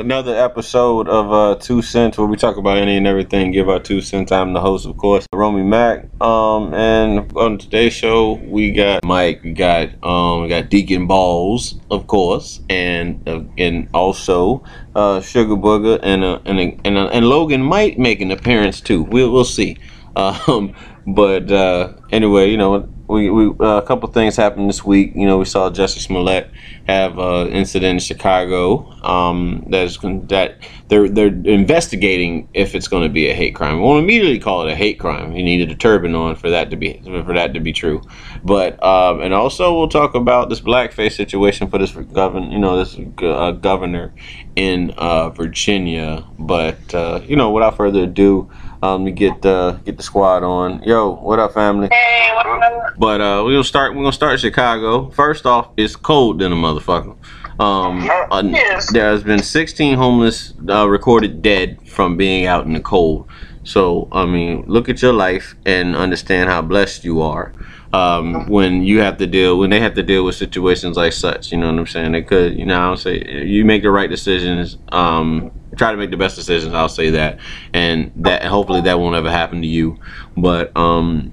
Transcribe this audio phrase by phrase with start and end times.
[0.00, 3.78] Another episode of uh, Two Cents where we talk about any and everything, give our
[3.78, 4.32] two cents.
[4.32, 6.06] I'm the host, of course, Romy Mac.
[6.22, 11.78] Um, and on today's show, we got Mike, we got um, we got Deacon Balls,
[11.90, 17.26] of course, and uh, and also uh, Sugar Booger, and uh, and and, uh, and
[17.28, 19.02] Logan might make an appearance too.
[19.02, 19.76] We'll we'll see.
[20.16, 20.74] Um,
[21.06, 25.12] but uh, anyway, you know, we, we uh, a couple things happened this week.
[25.16, 26.48] You know, we saw Jussie Smollett
[26.86, 28.90] have an incident in Chicago.
[29.02, 33.76] Um, that's that they're they're investigating if it's going to be a hate crime.
[33.76, 35.32] We won't immediately call it a hate crime.
[35.32, 38.00] You needed a turban on for that to be for that to be true.
[38.44, 42.48] But um, and also we'll talk about this blackface situation for this governor.
[42.48, 44.14] You know, this uh, governor
[44.54, 46.24] in uh, Virginia.
[46.38, 48.50] But uh, you know, without further ado
[48.82, 50.82] um, to get the get the squad on.
[50.82, 51.88] Yo, what up, family?
[51.90, 52.94] Hey, what's up?
[52.98, 53.92] But uh, we're gonna start.
[53.94, 55.10] We're gonna start Chicago.
[55.10, 57.16] First off, it's cold than a motherfucker.
[57.60, 58.90] Um, uh, Yes.
[58.92, 63.28] there has been 16 homeless uh, recorded dead from being out in the cold.
[63.64, 67.52] So I mean, look at your life and understand how blessed you are.
[67.92, 71.50] Um, when you have to deal, when they have to deal with situations like such,
[71.50, 72.12] you know what I'm saying?
[72.12, 74.78] They could, you know, I'll say you make the right decisions.
[74.92, 76.74] Um, try to make the best decisions.
[76.74, 77.38] I'll say that,
[77.72, 79.98] and that hopefully that won't ever happen to you.
[80.36, 81.30] But um,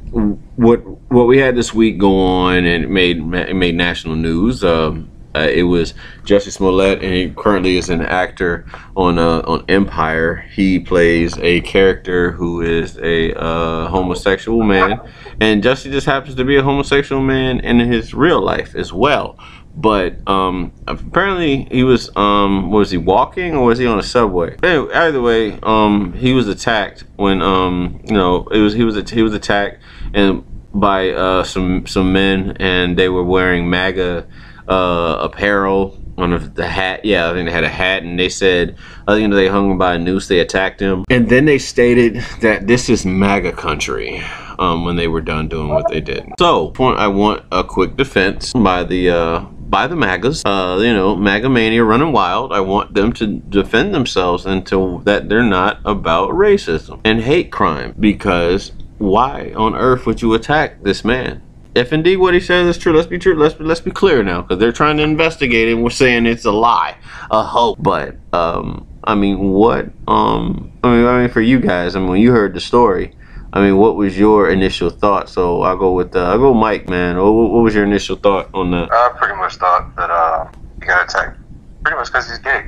[0.55, 0.77] what
[1.11, 4.63] what we had this week go on and it made it made national news.
[4.63, 9.63] Um, uh, it was Jussie Smollett, and he currently is an actor on uh, on
[9.69, 10.37] Empire.
[10.51, 14.99] He plays a character who is a uh, homosexual man,
[15.39, 19.37] and Jussie just happens to be a homosexual man in his real life as well.
[19.79, 24.57] But um, apparently he was um, was he walking or was he on a subway?
[24.63, 29.09] Anyway, either way, um, he was attacked when um, you know it was he was
[29.09, 29.77] he was attacked
[30.15, 30.43] and
[30.73, 34.25] by uh, some some men and they were wearing MAGA
[34.67, 37.05] uh, apparel on the- the hat.
[37.05, 38.75] Yeah, I think they had a hat, and they said,
[39.07, 40.27] I think they hung him by a noose.
[40.27, 44.23] They attacked him, and then they stated that this is MAGA country.
[44.59, 46.25] Um, when they were done doing what they did.
[46.39, 50.43] So, point- I want a quick defense by the uh, by the MAGAs.
[50.45, 52.53] Uh, you know, MAGA mania running wild.
[52.53, 57.93] I want them to defend themselves until that they're not about racism and hate crime.
[57.99, 61.41] Because why on earth would you attack this man?
[61.75, 63.35] If indeed what he says is true, let's be true.
[63.35, 66.51] Let's let's be clear now, because they're trying to investigate and We're saying it's a
[66.51, 66.97] lie,
[67.29, 67.79] a hoax.
[67.79, 69.85] But um, I mean, what?
[70.07, 73.15] Um, I mean, I mean, for you guys, I mean, when you heard the story,
[73.57, 75.29] I mean, what was your initial thought?
[75.29, 77.17] So I'll go with uh, I'll go Mike, man.
[77.17, 78.91] What, what was your initial thought on that?
[78.91, 80.47] I pretty much thought that uh,
[80.79, 81.39] he got attacked
[81.81, 82.67] pretty much because he's gay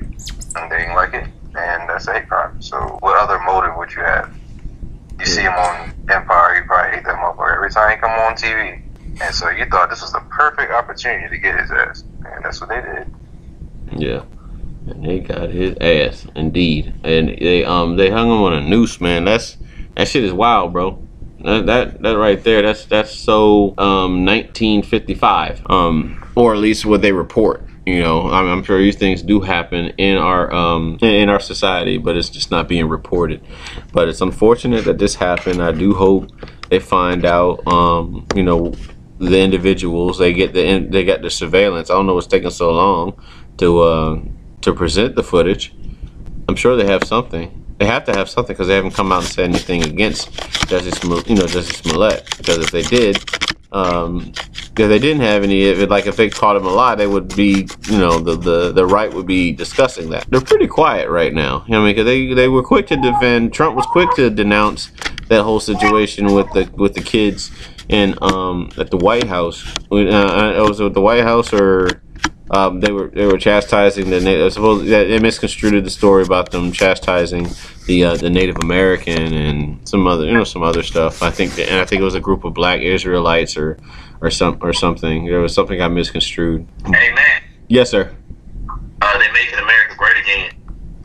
[0.55, 2.59] and they didn't like it, and that's a hate crime.
[2.59, 4.35] So, what other motive would you have?
[5.19, 8.33] You see him on Empire, you probably hate that motherfucker every time he come on
[8.33, 8.81] TV,
[9.21, 12.61] and so you thought this was the perfect opportunity to get his ass, and that's
[12.61, 13.13] what they did.
[13.95, 14.23] Yeah.
[14.87, 16.95] And they got his ass, indeed.
[17.03, 19.25] And they um they hung him on a noose, man.
[19.25, 19.57] That's
[19.99, 21.05] that shit is wild, bro.
[21.41, 25.69] That that, that right there, that's that's so um 1955.
[25.69, 27.65] Um or at least what they report.
[27.85, 31.41] You know, I'm, I'm sure these things do happen in our um in, in our
[31.41, 33.45] society, but it's just not being reported.
[33.91, 35.61] But it's unfortunate that this happened.
[35.61, 36.31] I do hope
[36.69, 38.73] they find out um you know
[39.17, 41.89] the individuals they get the they got the surveillance.
[41.89, 43.21] I don't know what's taking so long
[43.57, 44.21] to uh,
[44.61, 45.73] to present the footage.
[46.47, 47.68] I'm sure they have something.
[47.79, 50.31] They have to have something because they haven't come out and said anything against
[50.67, 52.25] Justice, you know, Justice Smollett.
[52.37, 53.17] Because if they did,
[53.71, 56.95] um, if they didn't have any, if it, like if they caught him a lie,
[56.95, 60.29] they would be, you know, the, the the right would be discussing that.
[60.29, 61.63] They're pretty quiet right now.
[61.67, 63.53] You know, what I mean, because they they were quick to defend.
[63.53, 64.91] Trump was quick to denounce
[65.29, 67.51] that whole situation with the with the kids
[67.89, 69.63] and um at the White House.
[69.87, 72.01] When, Uh, it was at the White House or
[72.51, 76.23] um, they were they were chastising the na- I suppose that they misconstrued the story
[76.23, 77.47] about them chastising
[77.85, 81.21] the uh, the Native American and some other you know some other stuff.
[81.21, 83.77] I think and I think it was a group of Black Israelites or
[84.21, 85.25] or some or something.
[85.25, 86.67] There was something got misconstrued.
[86.87, 87.41] Man.
[87.67, 88.15] Yes, sir.
[89.01, 90.55] Uh, they making America great again.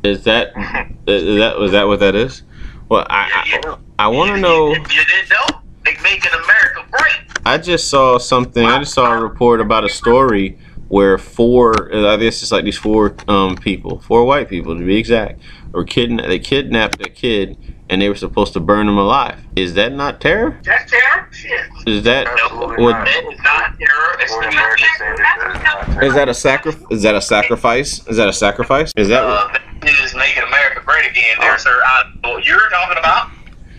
[0.03, 0.53] Is that
[1.07, 2.43] is that was that what that is?
[2.89, 4.69] Well, I I, I want to know.
[4.69, 5.61] You, you didn't know?
[5.85, 7.21] They making America great.
[7.45, 8.65] I just saw something.
[8.65, 10.59] I just saw a report about a story
[10.95, 14.95] where four, I guess it's like these four um, people, four white people to be
[14.97, 15.41] exact,
[15.73, 17.59] were kidna- They kidnapped a kid
[17.91, 19.41] and they were supposed to burn him alive.
[19.57, 20.61] Is that not terror?
[20.63, 21.29] That's terror?
[21.33, 21.67] Shit.
[21.89, 22.93] Is that Absolutely what?
[22.93, 23.07] not.
[23.07, 24.21] That is not terror.
[24.21, 26.05] It's According to American standards, that is not terror.
[26.05, 28.07] Is that a sacri- Is that a sacrifice?
[28.07, 28.93] Is that a sacrifice?
[28.97, 29.25] Is that?
[29.25, 29.49] uh,
[29.81, 31.77] that is making America great again there, sir.
[31.85, 33.31] I, what you're talking about,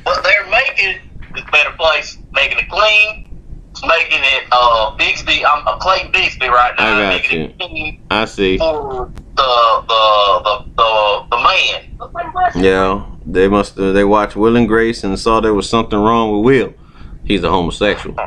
[0.04, 1.00] what they're making
[1.34, 3.25] is a better place, making it clean, it's
[3.83, 7.98] making it, uh, Bigsby, I'm uh, Clayton Bigsby right now, I got making you.
[8.10, 8.57] I see.
[8.57, 12.62] for the the the the, the man.
[12.63, 13.77] Yeah, they must.
[13.77, 16.74] Uh, they watched Will and Grace and saw there was something wrong with Will.
[17.24, 18.18] He's a homosexual,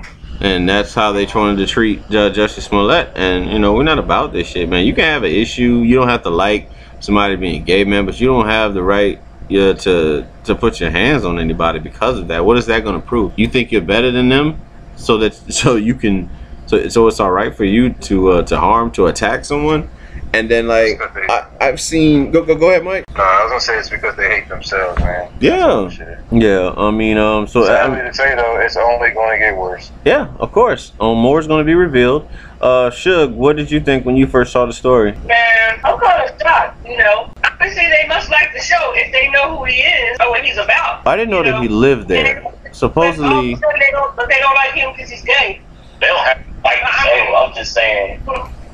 [0.41, 3.13] and that's how they trying to treat Judge Justice Smollett.
[3.15, 4.85] And you know, we're not about this shit, man.
[4.85, 5.79] You can have an issue.
[5.79, 6.71] You don't have to like
[7.01, 9.21] somebody being gay, man, but you don't have the right.
[9.49, 12.45] Yeah, to to put your hands on anybody because of that.
[12.45, 13.33] What is that going to prove?
[13.39, 14.61] You think you're better than them,
[14.99, 16.29] so that so you can
[16.67, 19.89] so so it's all right for you to uh, to harm to attack someone,
[20.35, 21.01] and then like
[21.31, 23.05] I, I've seen go go go ahead, Mike.
[23.17, 25.33] No, I was gonna say it's because they hate themselves, man.
[25.41, 25.91] Yeah,
[26.31, 26.75] yeah.
[26.77, 29.91] I mean, um, so Sadly I, to say though, it's only going to get worse.
[30.05, 30.93] yeah, of course.
[31.01, 32.29] Um, more is going to be revealed.
[32.61, 35.13] Uh, Suge, what did you think when you first saw the story?
[35.27, 37.33] Man, I'm kind of shocked, you know.
[37.45, 40.59] Obviously, they must like the show if they know who he is or what he's
[40.59, 41.07] about.
[41.07, 42.43] I didn't know you that he lived there.
[42.71, 45.23] But all of Supposedly, a sudden they don't, but they don't like him because he's
[45.23, 45.61] gay.
[46.01, 47.35] They don't have to like the show.
[47.37, 48.21] I'm just saying.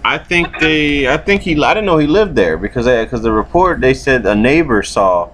[0.04, 1.08] I think they.
[1.08, 1.62] I think he.
[1.62, 5.30] I didn't know he lived there because because the report they said a neighbor saw.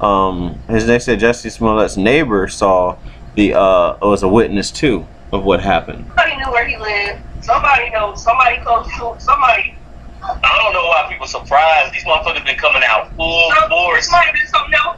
[0.00, 2.96] Um, his they said Jussie Smollett's neighbor saw
[3.34, 6.04] the uh was a witness too of what happened.
[6.08, 7.20] Somebody knew where he lived.
[7.40, 8.22] Somebody knows.
[8.22, 9.76] Somebody close to somebody.
[10.22, 11.92] I don't know why people surprised.
[11.92, 14.92] These motherfuckers been coming out full So, force might have been something else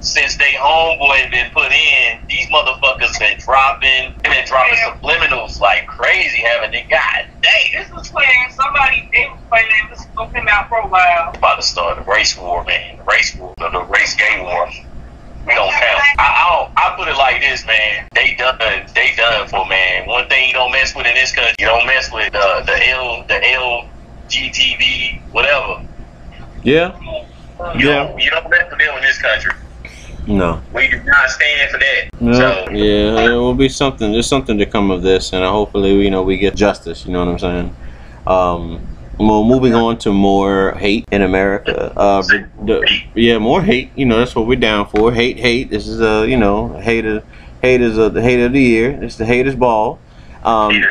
[0.00, 2.18] since they homeboy been put in.
[2.28, 4.94] These motherfuckers been dropping, they been dropping Yeah.
[5.02, 6.86] subliminals like crazy, haven't they?
[6.90, 7.00] God
[7.42, 7.82] damn.
[7.82, 8.50] This was playing.
[8.50, 11.34] Somebody they was planning this was him out for a while.
[11.36, 12.96] about to start the race war, man.
[12.98, 14.68] The race war, the, the race gay war.
[15.46, 16.02] We don't count.
[16.18, 16.70] I, I don't.
[16.76, 18.04] I put it like this, man.
[18.14, 18.54] They done.
[18.94, 20.06] They done for man.
[20.06, 22.88] One thing you don't mess with in this country, you don't mess with uh, the
[22.90, 23.79] L, the LGTB,
[25.32, 25.82] whatever.
[26.62, 26.92] Yeah.
[27.76, 28.04] You Yeah.
[28.04, 28.18] don't.
[28.22, 29.52] You don't mess with them in this country.
[30.26, 30.60] No.
[30.74, 32.20] We do not stand for that.
[32.20, 32.32] No.
[32.32, 33.12] So Yeah.
[33.12, 34.12] There will be something.
[34.12, 37.04] There's something to come of this, and hopefully, you know, we get justice.
[37.06, 37.76] You know what I'm saying?
[38.26, 38.86] Um.
[39.18, 41.92] Well, moving on to more hate in America.
[41.94, 43.90] Uh, the, yeah, more hate.
[43.94, 45.12] You know, that's what we're down for.
[45.12, 45.68] Hate, hate.
[45.68, 47.22] This is a, you know, hate of,
[47.60, 48.98] hate is a, the hate of the year.
[49.02, 49.98] It's the haters ball.
[50.42, 50.82] Um,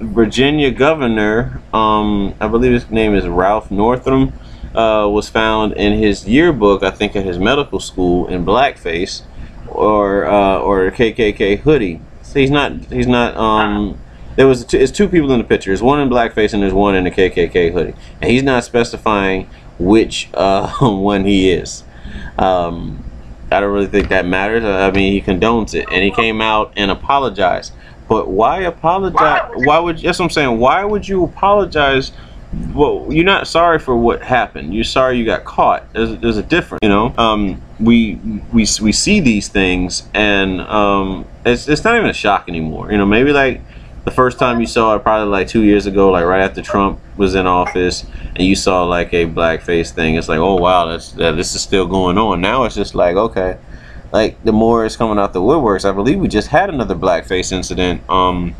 [0.00, 4.32] Virginia governor, um, I believe his name is Ralph Northam,
[4.74, 9.22] uh, was found in his yearbook, I think at his medical school, in blackface,
[9.68, 12.00] or uh, or KKK hoodie.
[12.22, 12.72] So he's not.
[12.92, 13.36] He's not.
[13.36, 13.98] Um,
[14.36, 15.70] there was two, it's two people in the picture.
[15.70, 19.50] There's one in blackface and there's one in a KKK hoodie, and he's not specifying
[19.78, 21.82] which uh, one he is.
[22.38, 23.04] Um,
[23.50, 24.62] I don't really think that matters.
[24.62, 27.72] I mean, he condones it, and he came out and apologized.
[28.08, 29.50] But why apologize?
[29.54, 30.58] Why would that's what I'm saying?
[30.58, 32.12] Why would you apologize?
[32.72, 34.74] Well, you're not sorry for what happened.
[34.74, 35.92] You're sorry you got caught.
[35.92, 37.14] There's, there's a difference, you know.
[37.18, 38.14] Um, we
[38.52, 42.90] we we see these things, and um, it's it's not even a shock anymore.
[42.90, 43.60] You know, maybe like
[44.06, 46.98] the first time you saw it, probably like two years ago, like right after Trump
[47.18, 50.14] was in office, and you saw like a blackface thing.
[50.14, 52.40] It's like, oh wow, that's that, this is still going on.
[52.40, 53.58] Now it's just like, okay,
[54.12, 55.88] like the more it's coming out the woodworks.
[55.88, 58.54] I believe we just had another blackface incident um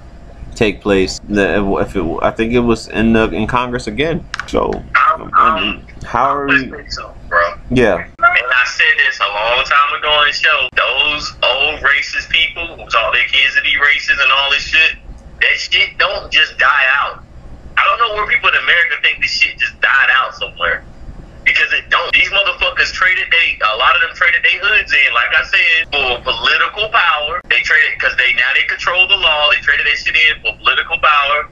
[0.55, 1.21] take place.
[1.29, 4.27] The, if it, I think it was in the in Congress again.
[4.49, 6.71] So I'm, I mean, how are we?
[6.91, 7.41] so, bro.
[7.71, 10.69] Yeah, And I said this a long time ago on the show.
[10.75, 14.97] Those old racist people who taught their kids to be racist and all this shit,
[15.41, 17.23] that shit don't just die out.
[17.77, 20.83] I don't know where people in America think this shit just died out somewhere.
[21.45, 22.13] Because it don't.
[22.13, 25.89] These motherfuckers traded they a lot of them traded their hoods in, like I said,
[25.89, 27.41] for political power.
[27.49, 29.49] They traded because they now they control the law.
[29.49, 31.49] They traded that shit in for political power,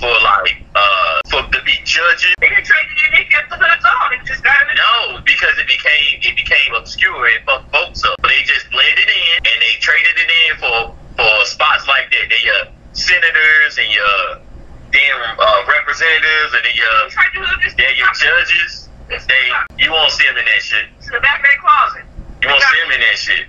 [0.00, 2.32] for like uh for to be judges.
[2.40, 3.10] They didn't trade it in.
[3.20, 4.16] They kept the hoods on.
[4.16, 4.80] They just got it.
[4.80, 8.16] No, because it became it became obscure and fucked folks up.
[8.24, 12.32] They just blended in and they traded it in for for spots like that.
[12.32, 14.40] They uh senators and your
[14.88, 17.74] damn uh, representatives and then your They tried to do this.
[17.76, 18.88] yeah your judges.
[19.04, 19.44] They
[19.76, 20.88] you won't see them in that shit.
[21.04, 22.08] to the back of their closet.
[22.40, 23.44] You won't see them in that shit.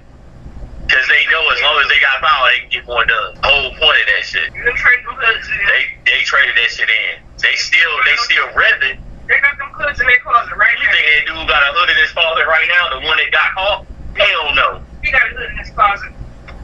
[0.91, 3.39] Cause they know as long as they got power, they can get more done.
[3.39, 4.51] The whole point of that shit.
[4.51, 5.57] You done trade them hoods in.
[5.63, 5.81] They
[6.11, 7.23] they traded that shit in.
[7.39, 8.99] They still they still rep it.
[9.31, 10.91] They got them hoods in their closet right You now.
[10.91, 12.83] think that dude got a hood in his closet right now?
[12.99, 13.79] The one that got caught?
[14.19, 14.67] Hell no.
[15.07, 16.11] He got a hood in his closet.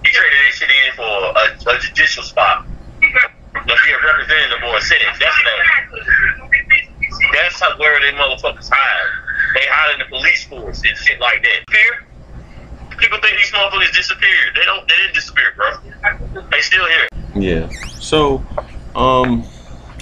[0.04, 2.68] He traded that shit in for a, a judicial spot.
[3.00, 3.32] He got.
[3.52, 5.12] To be a representative or a senate.
[5.20, 5.52] That's the,
[7.34, 9.10] that's how, where they motherfuckers hide.
[9.54, 11.60] They hide in the police force and shit like that.
[11.70, 12.98] Fear?
[12.98, 14.56] People think these motherfuckers disappeared.
[14.56, 14.88] They don't.
[14.88, 16.42] They didn't disappear, bro.
[16.52, 17.08] They still here.
[17.36, 17.70] yeah.
[18.00, 18.44] So,
[18.96, 19.44] um,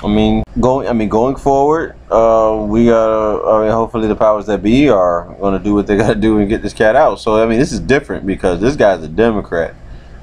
[0.03, 0.77] I mean, going.
[0.89, 3.47] I mean, going forward, uh, we gotta.
[3.47, 6.49] I mean, hopefully, the powers that be are gonna do what they gotta do and
[6.49, 7.19] get this cat out.
[7.19, 9.75] So, I mean, this is different because this guy's a Democrat.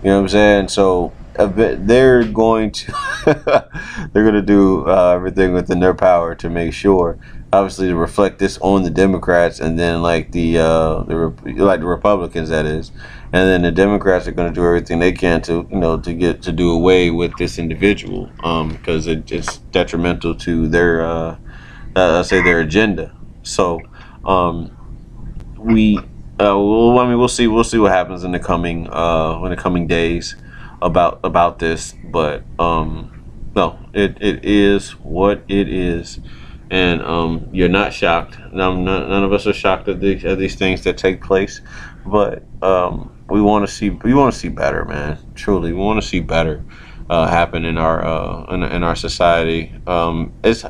[0.02, 0.68] You know what I'm saying?
[0.68, 2.92] So, they're going to
[4.12, 7.18] they're going to do uh, everything within their power to make sure,
[7.52, 11.86] obviously, to reflect this on the Democrats and then like the uh, the like the
[11.86, 12.90] Republicans that is,
[13.36, 16.14] and then the Democrats are going to do everything they can to you know to
[16.14, 18.30] get to do away with this individual
[18.70, 21.36] because it, it's detrimental to their uh,
[21.94, 23.14] uh, say their agenda.
[23.42, 23.80] So
[24.24, 24.76] um,
[25.58, 25.98] we.
[26.38, 27.46] Uh, well, I mean, we'll see.
[27.46, 30.36] We'll see what happens in the coming, uh, in the coming days
[30.82, 31.94] about about this.
[32.04, 36.20] But um, no, it, it is what it is,
[36.70, 38.38] and um, you're not shocked.
[38.52, 41.62] None, none of us are shocked at these at these things that take place.
[42.06, 45.18] But um, we want to see we want to see better, man.
[45.34, 46.64] Truly, we want to see better
[47.10, 49.72] uh, happen in our uh, in, in our society.
[49.86, 50.64] Um, it's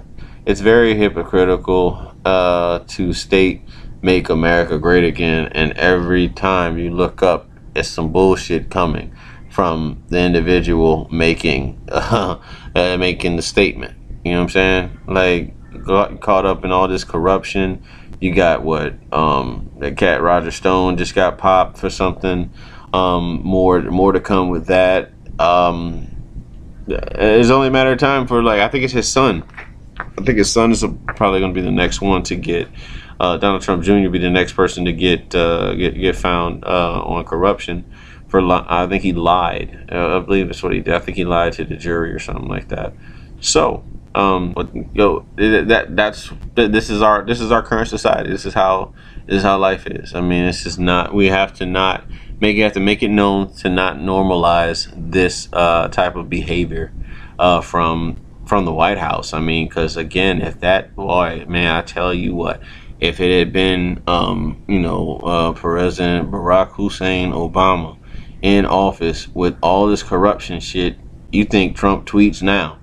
[0.47, 3.63] it's very hypocritical uh, to state
[4.03, 9.13] make America great again, and every time you look up, it's some bullshit coming
[9.51, 12.39] from the individual making uh,
[12.75, 13.95] making the statement.
[14.25, 15.01] You know what I'm saying?
[15.07, 17.83] Like got caught up in all this corruption.
[18.21, 18.95] You got what?
[19.13, 22.53] Um, that cat Roger Stone just got popped for something.
[22.93, 25.13] Um, more more to come with that.
[25.39, 26.09] Um,
[26.89, 29.45] it's only a matter of time for like I think it's his son.
[29.99, 32.69] I think his son is probably going to be the next one to get
[33.21, 34.09] uh, Donald Trump Jr.
[34.09, 37.85] be the next person to get uh, get get found uh, on corruption
[38.29, 39.89] for li- I think he lied.
[39.91, 40.95] Uh, I believe that's what he did.
[40.95, 42.93] I think he lied to the jury or something like that.
[43.41, 43.85] So,
[44.17, 48.31] um, but, yo, that that's this is our this is our current society.
[48.31, 48.95] This is how
[49.27, 50.15] this is how life is.
[50.15, 51.15] I mean, this is not.
[51.15, 52.05] We have to not
[52.41, 56.95] make you have to make it known to not normalize this uh, type of behavior
[57.39, 59.35] uh, from from the White House.
[59.35, 62.63] I mean, because again, if that boy, man, I tell you what,
[63.01, 67.99] if it had been, um, you know, uh, President Barack Hussein Obama
[68.41, 70.97] in office with all this corruption shit,
[71.33, 72.79] you think Trump tweets now?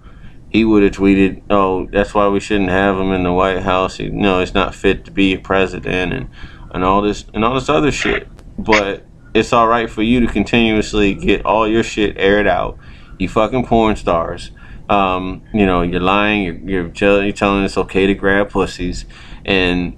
[0.53, 3.99] He would have tweeted, "Oh, that's why we shouldn't have him in the White House.
[3.99, 6.29] Know, it's not fit to be a president, and
[6.71, 10.27] and all this and all this other shit." But it's all right for you to
[10.27, 12.77] continuously get all your shit aired out.
[13.17, 14.51] You fucking porn stars.
[14.89, 16.43] Um, you know, you're lying.
[16.43, 19.05] You're you're, you're telling it's okay to grab pussies,
[19.45, 19.97] and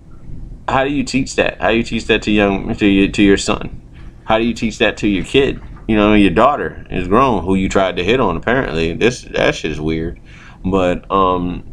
[0.67, 1.61] how do you teach that?
[1.61, 3.81] How do you teach that to young to your to your son?
[4.25, 5.61] How do you teach that to your kid?
[5.87, 8.37] You know, your daughter is grown, who you tried to hit on.
[8.37, 10.19] Apparently, this that shit is weird,
[10.65, 11.63] but um,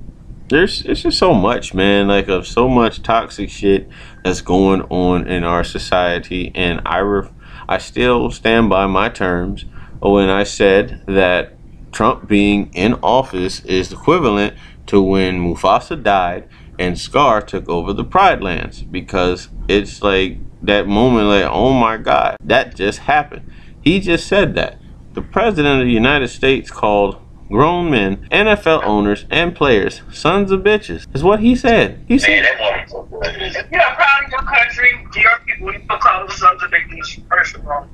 [0.48, 2.08] there's it's just so much, man.
[2.08, 3.88] Like of so much toxic shit
[4.22, 7.30] that's going on in our society, and I ref,
[7.68, 9.64] I still stand by my terms
[10.00, 11.54] when I said that
[11.92, 14.54] Trump being in office is equivalent
[14.86, 20.86] to when Mufasa died and Scar took over the Pride Lands because it's like that
[20.86, 23.50] moment, like, oh my God, that just happened.
[23.80, 24.78] He just said that.
[25.14, 27.21] The President of the United States called
[27.52, 31.04] grown men, NFL owners, and players sons of bitches.
[31.14, 32.00] Is what he said.
[32.08, 33.22] He Man, said, that so good.
[33.26, 36.70] If you're not proud of your country, your people, you don't call them sons of
[36.70, 37.86] bitches, first of all.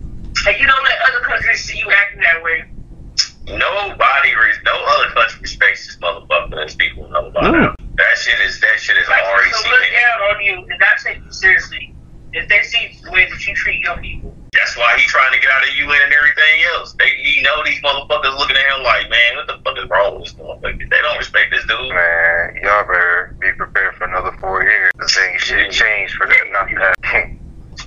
[0.46, 2.64] And you don't let other countries see you acting that way.
[3.48, 7.52] Nobody, res- no other country respects this motherfucker as people know about No.
[7.70, 7.74] him.
[7.98, 9.94] That shit is that shit is Like, already so look cemented.
[10.00, 11.94] down on you and not take you seriously.
[12.32, 14.36] If they see the way that you treat your people.
[14.54, 16.94] That's why he trying to get out of the UN and everything else.
[16.98, 20.16] They, he know these motherfuckers looking at him like, man, what the fuck is wrong
[20.20, 20.76] with this motherfucker?
[20.78, 21.88] They don't respect this dude.
[21.88, 24.92] Man, y'all better be prepared for another four years.
[25.00, 27.30] The thing shit changed for that not to happen.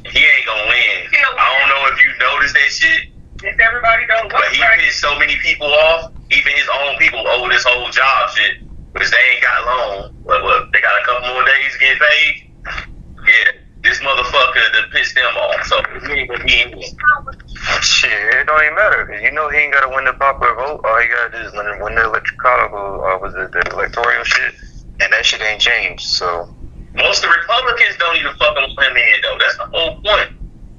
[0.10, 0.98] He ain't gonna win.
[1.14, 3.02] I don't know if you noticed that shit,
[3.44, 7.22] If everybody don't but he right, pissed so many people off, even his own people
[7.28, 8.58] over this whole job shit,
[8.94, 10.10] because they ain't got long.
[10.24, 12.34] What, what, they got a couple more days to get paid?
[13.28, 13.52] Yeah,
[13.84, 15.62] this motherfucker that pissed them off.
[15.66, 15.78] So
[16.48, 19.06] he ain't gonna he Shit, it don't even matter.
[19.06, 20.82] 'cause you know he ain't gotta win the popular vote.
[20.86, 24.54] All he gotta do is win, win the electoral, uh, was it the electoral shit?
[25.02, 26.04] And that shit ain't changed.
[26.06, 26.50] So
[26.96, 29.38] Most of the Republicans don't even fucking want him in though.
[29.40, 30.30] That's the whole point.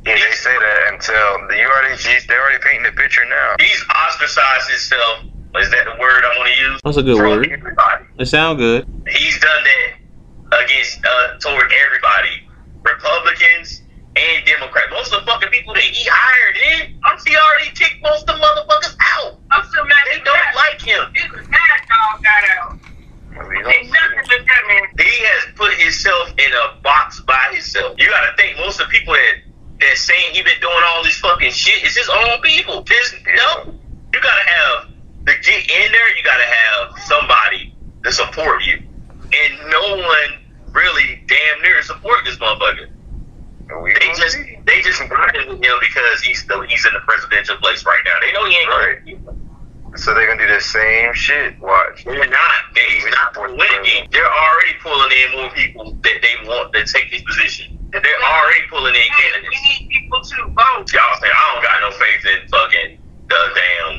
[0.07, 3.57] yeah, they say that until the, you already he's, they already painting the picture now.
[3.61, 5.25] He's ostracized himself.
[5.59, 6.81] Is that the word I want to use?
[6.85, 7.47] That's a good From word.
[7.50, 8.04] Everybody.
[8.19, 8.87] It sound good.
[9.09, 9.90] He's done that
[10.64, 12.35] against uh, toward everybody,
[12.85, 13.81] Republicans
[14.16, 14.88] and Democrats.
[14.92, 18.37] Most of the fucking people that he hired in, I'm see already kicked most of
[18.37, 19.40] the motherfuckers out.
[19.50, 20.54] I'm still mad They don't that.
[20.57, 21.02] like him.
[21.16, 22.73] Even that dog got out.
[23.37, 24.85] I mean, Ain't nothing with that man.
[24.99, 27.97] He has put himself in a box by himself.
[27.99, 29.35] You gotta think most of the people that
[29.81, 32.85] that saying he been doing all this fucking shit is his own people.
[32.88, 33.75] There's no
[34.14, 34.78] you gotta have
[35.28, 38.78] to get in there, you gotta have somebody to support you.
[39.33, 40.31] And no one
[40.75, 42.88] really damn near support this motherfucker.
[43.81, 44.59] We They just see.
[44.67, 48.17] they just riding with him because he's the he's in the presidential place right now.
[48.21, 48.97] They know he ain't Right.
[49.07, 49.17] gonna
[49.97, 51.61] So they're gonna do the same shit.
[51.61, 52.05] Watch.
[52.05, 52.61] They're not.
[52.75, 54.09] They're not winning.
[54.12, 57.67] They're already pulling in more people that they want to take this position.
[57.93, 59.52] They're already pulling in candidates.
[59.52, 60.88] We need people to vote.
[60.97, 62.91] Y'all say I don't got no faith in fucking
[63.29, 63.97] the damn.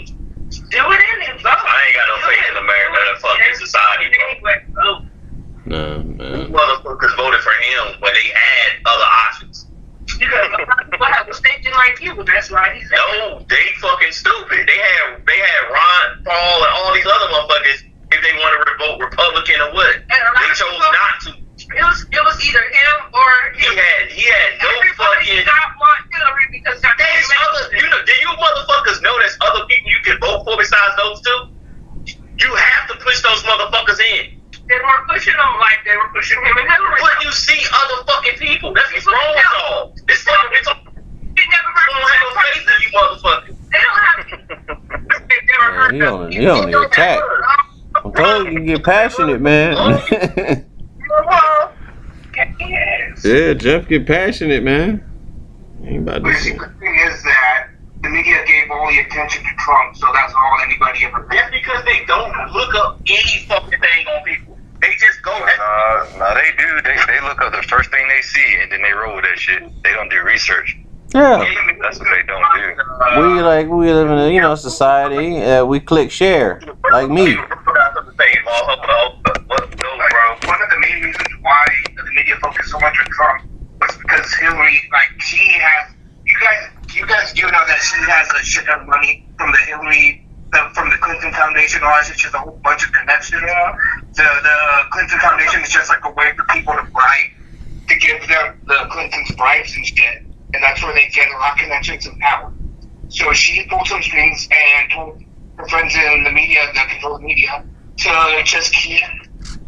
[0.72, 1.62] Do it in and vote.
[1.62, 4.26] I ain't got no faith in America, the fucking society, bro.
[4.34, 5.02] Anyway, vote.
[5.66, 6.52] Nah, man.
[6.52, 9.68] Motherfuckers voted for him when they had other options.
[10.20, 12.14] Because a lot of people have mistakes like you.
[12.24, 14.68] That's why he's No, they fucking stupid.
[14.68, 17.80] They had they had Ron Paul and all these other motherfuckers
[18.12, 19.96] if they want to vote Republican or what.
[19.96, 21.30] And They chose people- not to.
[21.74, 23.74] It was it was either him or He him.
[23.80, 25.36] had he had no Everybody fucking.
[25.42, 27.64] did not want Hillary because her There's other.
[27.80, 28.02] You know?
[28.06, 31.40] Do you motherfuckers know there's other people you can vote for besides those two?
[32.38, 34.33] You have to push those motherfuckers in.
[34.70, 37.00] They weren't pushing him like they were pushing him and Hillary.
[37.02, 38.74] But you see other fucking people.
[38.74, 39.94] That's what's wrong with y'all.
[40.08, 40.68] This fucking bitch
[41.94, 43.58] don't have no faith in you motherfuckers.
[43.72, 44.80] They don't have.
[45.30, 46.34] They never Man, heard he of on- it.
[46.34, 47.20] he on the They don't attack.
[48.06, 49.74] I'm told you get passionate, man.
[52.60, 53.26] Yes.
[53.26, 55.04] yeah, Jeff get passionate, man.
[55.84, 57.64] Ain't about to Basically, the thing is that
[58.04, 61.84] the media gave all the attention to Trump, so that's all anybody ever That's because
[61.86, 64.53] they don't look up any fucking thing on people.
[64.84, 65.32] They just go.
[65.32, 66.82] Nah, nah, they do.
[66.84, 69.40] They, they look up the first thing they see and then they roll with that
[69.40, 69.64] shit.
[69.82, 70.78] They don't do research.
[71.16, 71.40] Yeah.
[71.82, 72.76] That's what they don't do.
[73.22, 75.38] We like we live in a you know society.
[75.42, 76.60] Uh, we click share
[76.92, 77.36] like me.
[77.36, 77.48] One
[80.62, 83.44] of the main reasons why the media focused so much on Trump
[83.80, 85.96] was because Hillary, like, she has.
[86.26, 89.52] You guys, you guys do know that she has a shit ton of money from
[89.52, 91.82] the Hillary, the, from the Clinton Foundation.
[91.82, 92.20] Shit.
[92.20, 93.42] She has a whole bunch of connections.
[93.42, 94.58] The the
[94.92, 97.32] Clinton Foundation is just like a way for people to bribe,
[97.90, 100.18] to give them the Clintons bribes and shit,
[100.54, 102.54] and that's where they get a lot of connections and power.
[103.10, 105.20] So she pulled some strings and told
[105.58, 107.50] her friends in the media that control the media
[108.00, 109.04] to just keep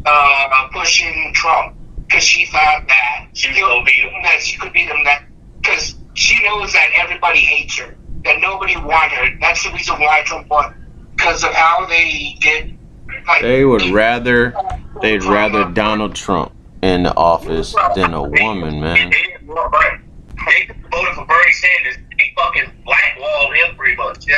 [0.06, 1.74] uh, pushing Trump
[2.08, 4.10] because she thought that She was gonna beat him.
[4.24, 5.04] That she could beat him.
[5.04, 5.22] That
[5.62, 9.28] because she knows that everybody hates her, that nobody wants her.
[9.40, 10.74] That's the reason why Trump won
[11.16, 12.78] because of how they did.
[13.26, 14.54] Like, They would rather
[15.00, 19.10] they'd rather Donald Trump in the office than a woman, man.
[19.10, 20.02] They didn't want Bernie.
[20.46, 21.96] They voted for Bernie Sanders.
[22.18, 24.26] They fucking blackballed him pretty much.
[24.28, 24.36] Yeah.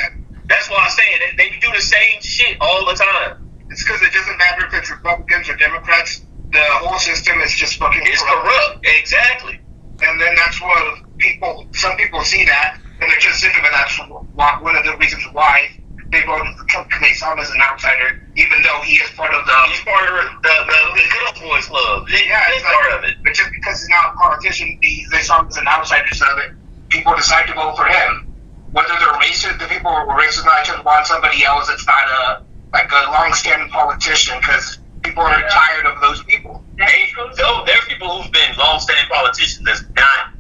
[0.48, 3.50] That's why I'm saying that they do the same shit all the time.
[3.70, 6.24] It's because it doesn't matter if it's Republicans or Democrats.
[6.52, 8.84] The whole system is just fucking It's corrupt.
[8.84, 9.60] Exactly.
[10.00, 13.70] And then that's what people, some people see that, and they're just sick of it.
[13.72, 15.68] That's one of the reasons why
[16.10, 19.10] they voted for Trump because they saw him as an outsider, even though he is
[19.12, 19.56] part of the.
[19.68, 22.08] He's part of the the, the, the Good Old Boys Club.
[22.08, 23.14] Yeah, he's it's part like, of it.
[23.24, 26.24] but just because he's not a politician, he, they saw him as an outsider, so
[26.24, 26.56] that
[26.88, 28.24] people decide to vote for him.
[28.72, 32.04] Whether they're racist, the people who are racist not just want somebody else that's not
[32.08, 36.62] a like a long-standing politician, because people are tired of those people.
[36.78, 40.32] They, though, there are people who've been long-standing politicians that's not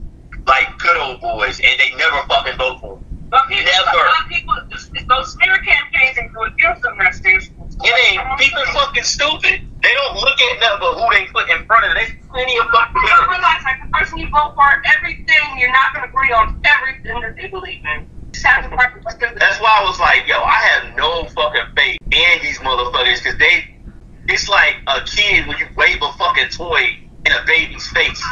[0.48, 3.04] like good old boys, and they never fucking vote for them.
[3.30, 4.08] But people, Never.
[4.08, 6.96] a people, those smear campaigns and go against them.
[6.96, 9.60] That's their It ain't people fucking stupid.
[9.84, 12.00] They don't look at nothing but who they put in front of them.
[12.00, 14.64] There's plenty of fucking You don't realize, like, the person you vote for,
[14.96, 18.08] everything, you're not going to agree on everything that they believe in.
[18.32, 21.68] Just have to practice the- That's why I was like, yo, I have no fucking
[21.76, 23.64] faith in these motherfuckers because they,
[24.32, 26.96] it's like a kid when you wave a fucking toy
[27.28, 28.24] in a baby's face.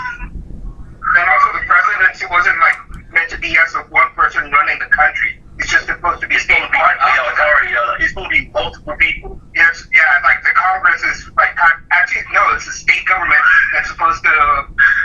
[1.17, 2.77] And also, the presidency wasn't like
[3.13, 5.41] meant to be as a one person running the country.
[5.59, 8.29] It's just supposed to be being part of You know, the it's uh, it's supposed
[8.29, 9.41] to be multiple people.
[9.57, 11.57] Yes, yeah, like the Congress is like
[11.97, 13.41] actually no, it's the state government
[13.73, 14.35] that's supposed to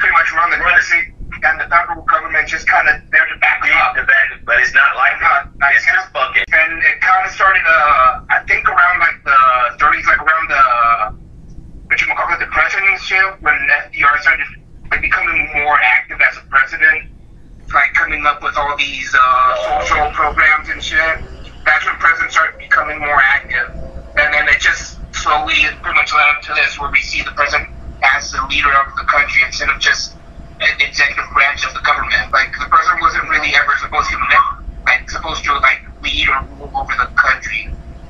[0.04, 1.16] pretty much run the country,
[1.48, 3.96] and the federal government just kind of there to back them up.
[3.96, 5.48] The bad- But it's not like that.
[5.72, 6.44] It's just fucking.
[6.52, 9.40] And it kind of started, uh, I think around like the
[9.80, 10.64] 30s, like around the
[11.88, 13.56] what you call it, the presidency when
[13.88, 14.48] FDR started
[14.92, 17.04] like becoming more active as a president,
[17.74, 21.18] like coming up with all these uh, social programs and shit.
[21.66, 23.72] That's when presidents started becoming more active,
[24.20, 27.32] and then it just slowly pretty much led up to this, where we see the
[27.32, 27.70] president
[28.18, 30.18] as the leader of the country instead of just
[30.62, 32.28] an executive branch of the government.
[32.34, 34.18] Like the president wasn't really ever supposed to
[34.88, 37.68] like supposed to like lead or rule over the country.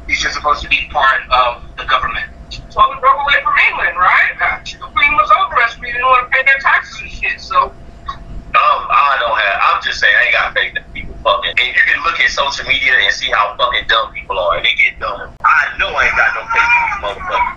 [0.08, 2.26] He's just supposed to be part of the government.
[2.52, 4.32] So we broke away from England, right?
[4.68, 5.78] The Queen was over us.
[5.80, 7.40] We didn't want to pay their taxes and shit.
[7.40, 7.76] So
[8.52, 9.58] Um, I don't have.
[9.72, 11.56] I'm just saying, I ain't got faith in people fucking.
[11.56, 14.66] And you can look at social media and see how fucking dumb people are, and
[14.68, 15.32] they get dumb.
[15.40, 17.56] I know I ain't got no faith in these motherfuckers.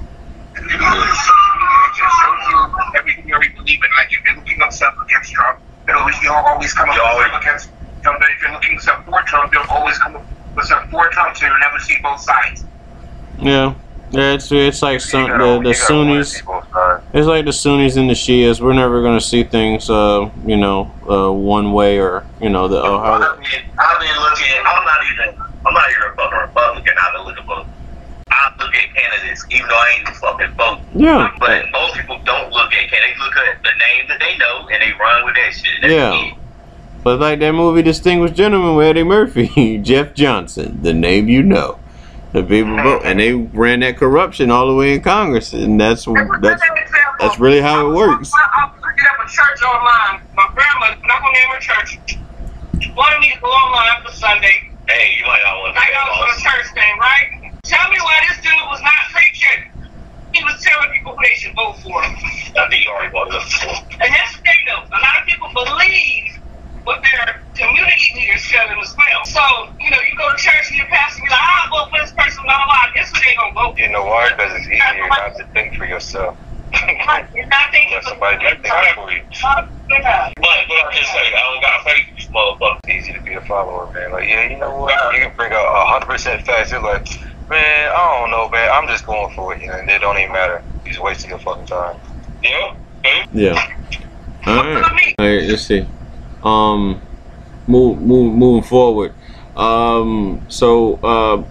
[0.54, 2.58] And you look at social media, it just shows you
[2.94, 3.90] everything you already believe in.
[3.98, 5.58] Like if you're looking up stuff against Trump,
[5.90, 7.74] it'll always, you'll always come up You with always- against
[8.06, 8.22] Trump.
[8.22, 10.22] But if you're looking stuff for Trump, you'll always come up
[10.54, 11.34] with stuff for Trump.
[11.34, 12.70] so you'll never see both sides.
[13.42, 13.74] Yeah,
[14.14, 14.32] yeah.
[14.34, 16.32] It's it's like some, the the Sunnis.
[16.32, 17.04] see both sides.
[17.12, 18.60] It's like the Sunnis and the Shias.
[18.60, 22.80] We're never gonna see things, uh, you know, uh, one way or you know the.
[22.82, 23.48] Oh, how I the mean,
[23.78, 24.46] I've been looking.
[24.64, 25.40] I'm not even.
[25.66, 26.94] I'm not even a fucking Republican.
[27.00, 27.66] I've been looking for.
[28.30, 30.78] I look at candidates, even though I ain't fucking vote.
[30.94, 33.18] yeah, But most people don't look at candidates.
[33.18, 35.80] They look at the name that they know and they run with that shit.
[35.82, 36.14] That's Yeah.
[36.26, 36.34] it.
[37.04, 41.78] but like that movie Distinguished Gentleman with Eddie Murphy, Jeff Johnson, the name you know.
[42.34, 46.02] The people vote, and they ran that corruption all the way in Congress, and that's
[46.42, 46.62] that's
[47.20, 48.34] that's really how it works.
[48.34, 50.18] I, I was looking up a church online.
[50.34, 52.18] My grandma, I'm not gonna name her church,
[52.90, 54.66] wanted me to go online for Sunday.
[54.90, 55.80] Hey, you might not want to.
[55.80, 57.54] I got for the church thing, right?
[57.62, 59.70] Tell me why this dude was not preaching.
[60.34, 62.02] He was telling people who they should vote for.
[62.02, 63.78] I think you already brought it up before.
[64.02, 64.82] And that's the thing, though.
[64.90, 66.34] A lot of people believe
[66.84, 69.24] what their community leaders tell them as well.
[69.24, 69.40] So,
[69.80, 72.12] you know, you go to church and your pastor be like, I'll vote for this
[72.12, 72.94] person, blah, blah, blah.
[72.94, 74.30] Guess what they gonna vote You know why?
[74.30, 76.36] Because it's easier not to think for yourself.
[76.36, 77.28] for?
[77.34, 79.22] You're not thinking Let somebody do think for you.
[79.88, 80.28] Yeah.
[80.36, 82.80] But, but I just say, I don't got faith in these motherfuckers.
[82.84, 84.12] It's easy to be a follower, man.
[84.12, 84.92] Like, yeah, you know what?
[85.14, 86.72] You can bring out a hundred percent facts.
[86.72, 87.06] You're like,
[87.48, 88.68] man, I don't know, man.
[88.72, 90.62] I'm just going for it, you know, and it don't even matter.
[90.84, 91.96] You're just wasting your fucking time.
[92.42, 92.76] Yeah.
[93.00, 93.23] Okay.
[93.34, 93.54] Yeah.
[94.46, 95.14] All right.
[95.18, 95.42] All right.
[95.42, 95.84] Let's see.
[96.44, 97.02] Um,
[97.66, 99.12] move, move, moving forward.
[99.56, 101.42] Um, so, uh,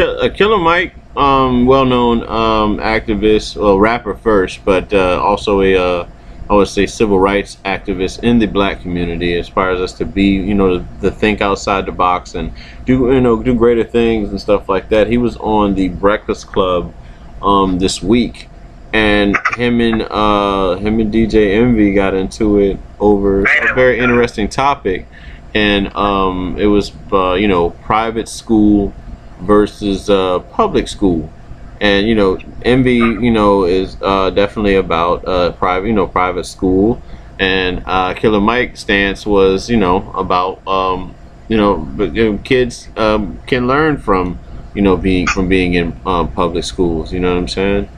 [0.00, 6.08] uh, Killer Mike, um, well-known um, activist, well, rapper first, but uh, also a, uh,
[6.50, 9.36] I would say, civil rights activist in the black community.
[9.36, 12.52] Aspires us to be, you know, to think outside the box and
[12.84, 15.08] do, you know, do greater things and stuff like that.
[15.08, 16.92] He was on the Breakfast Club
[17.42, 18.48] um, this week
[18.92, 24.48] and him and uh him and DJ Envy got into it over a very interesting
[24.48, 25.06] topic.
[25.54, 28.92] And um it was uh, you know private school
[29.40, 31.30] versus uh public school.
[31.80, 36.44] And you know Envy you know is uh definitely about uh private you know private
[36.44, 37.02] school.
[37.38, 41.14] And uh Killer Mike stance was you know about um
[41.48, 44.38] you know kids um can learn from
[44.74, 47.12] you know being from being in public schools.
[47.12, 47.88] You know what I'm saying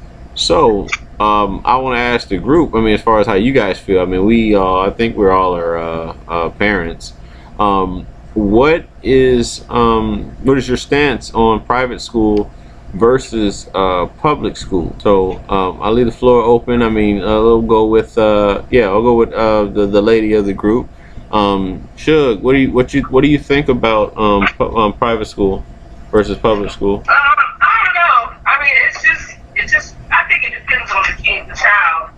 [0.40, 2.74] so, um, I want to ask the group.
[2.74, 4.00] I mean, as far as how you guys feel.
[4.00, 7.12] I mean, we, uh, I think we're all our uh, uh, parents.
[7.59, 12.50] Um, what is, um, what is your stance on private school
[12.94, 14.96] versus uh, public school?
[15.00, 16.83] So, um, I'll leave the floor open.
[16.83, 20.33] I mean, uh, I'll go with, uh, yeah, I'll go with uh, the the lady
[20.35, 20.88] of the group.
[21.31, 24.92] Um, Shug, what do you what you what do you think about um, pu- um
[24.94, 25.64] private school
[26.11, 26.96] versus public school?
[26.96, 28.18] Um, I don't know.
[28.46, 29.94] I mean, it's just, it's just.
[30.11, 32.11] I think it depends on the kid, the child.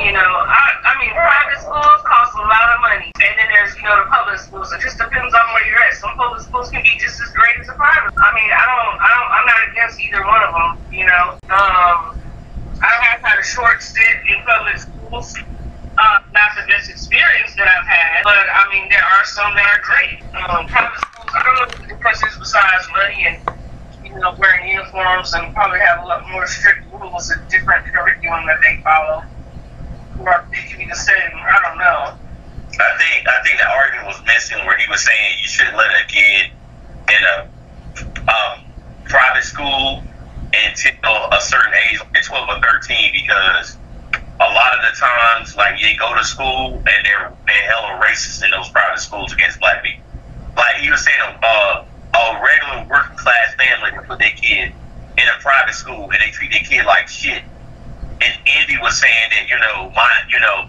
[0.00, 3.76] You know, I, I mean, private schools cost a lot of money, and then there's,
[3.76, 3.84] you
[4.36, 4.72] public schools.
[4.72, 5.94] It just depends on where you're at.
[5.94, 8.12] Some public schools can be just as great as a private.
[8.16, 10.92] I mean, I don't, I don't, I'm not against either one of them.
[10.92, 12.20] You know, um,
[12.82, 15.36] I have had a short stint in public schools.
[15.96, 19.64] Uh, not the best experience that I've had, but I mean, there are some that
[19.64, 20.20] are great.
[20.36, 23.40] Um, private schools, I don't know what the difference is besides money and
[24.04, 28.44] you know, wearing uniforms and probably have a lot more strict rules and different curriculum
[28.44, 29.24] that they follow.
[30.20, 31.32] Or it could be the same.
[31.32, 32.25] I don't know.
[32.78, 35.90] I think I think the argument was missing where he was saying you shouldn't let
[35.90, 36.50] a kid
[37.08, 37.48] in a
[38.28, 38.64] um,
[39.04, 40.04] private school
[40.52, 43.76] until a certain age, like 12 or 13, because
[44.12, 48.44] a lot of the times, like you go to school and they're they're hella racist
[48.44, 50.04] in those private schools against black people.
[50.56, 51.84] Like he was saying, uh,
[52.14, 54.72] a regular working class family would put their kid
[55.18, 57.42] in a private school and they treat their kid like shit.
[58.20, 60.64] And Envy was saying that you know my you know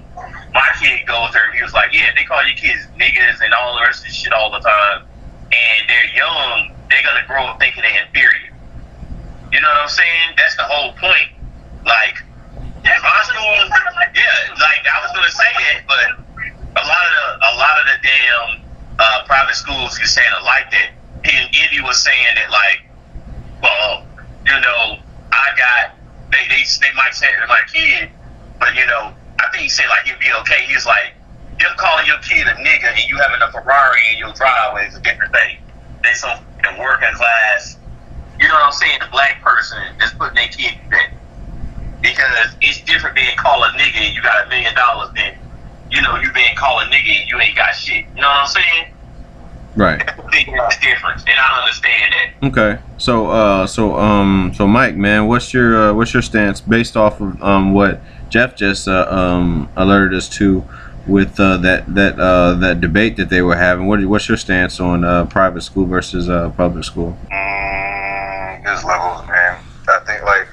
[0.54, 1.54] my kid goes there.
[1.56, 4.34] He was like, yeah, they call your kids niggas and all the rest of shit
[4.34, 5.08] all the time,
[5.52, 6.72] and they're young.
[6.90, 8.52] They're gonna grow up thinking they're inferior.
[9.52, 10.36] You know what I'm saying?
[10.38, 11.32] That's the whole point.
[11.86, 12.16] Like
[12.84, 13.56] my school,
[14.16, 16.08] yeah, like I was gonna say that, but
[16.84, 18.50] a lot of the a lot of the damn
[19.00, 20.90] uh, private schools is saying it like that.
[21.26, 22.80] And Envy was saying that like,
[23.64, 24.06] well,
[24.48, 24.98] you know,
[25.32, 25.97] I got
[26.32, 28.10] they they they might say it to my kid,
[28.60, 30.66] but you know, I think he said like he'd be okay.
[30.68, 31.14] He's like,
[31.60, 34.96] them calling your kid a nigga and you having a Ferrari in your driveway is
[34.96, 35.58] a different thing.
[36.04, 36.38] They some
[36.78, 37.78] working class,
[38.40, 39.00] you know what I'm saying?
[39.00, 41.10] The black person that's putting their kid that.
[42.02, 45.34] Because it's different being called a nigga and you got a million dollars than,
[45.90, 48.06] you know, you being called a nigga and you ain't got shit.
[48.16, 48.86] You know what I'm saying?
[49.76, 50.02] Right.
[50.08, 52.48] I think that's different, and I understand that.
[52.48, 52.82] Okay.
[53.08, 57.22] So uh so um so Mike, man, what's your uh, what's your stance based off
[57.22, 60.68] of um what Jeff just uh, um alerted us to
[61.06, 63.88] with uh, that that uh that debate that they were having?
[63.88, 67.18] What what's your stance on uh private school versus uh public school?
[67.32, 69.64] Mm, there's levels, man.
[69.88, 70.46] I think like,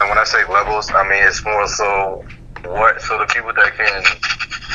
[0.00, 2.24] and when I say levels, I mean it's more so
[2.64, 3.00] what.
[3.02, 4.02] So the people that can,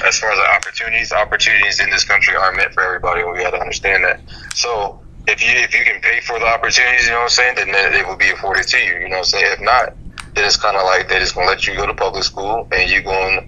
[0.08, 3.26] as far as the opportunities, opportunities in this country aren't meant for everybody.
[3.26, 4.22] We got to understand that.
[4.54, 7.56] So if you if you can pay for the opportunities, you know what I'm saying,
[7.56, 8.94] then it will be afforded to you.
[8.94, 9.46] You know what I'm saying.
[9.48, 9.98] If not,
[10.36, 12.90] then it's kind of like they're just gonna let you go to public school and
[12.90, 13.42] you're going,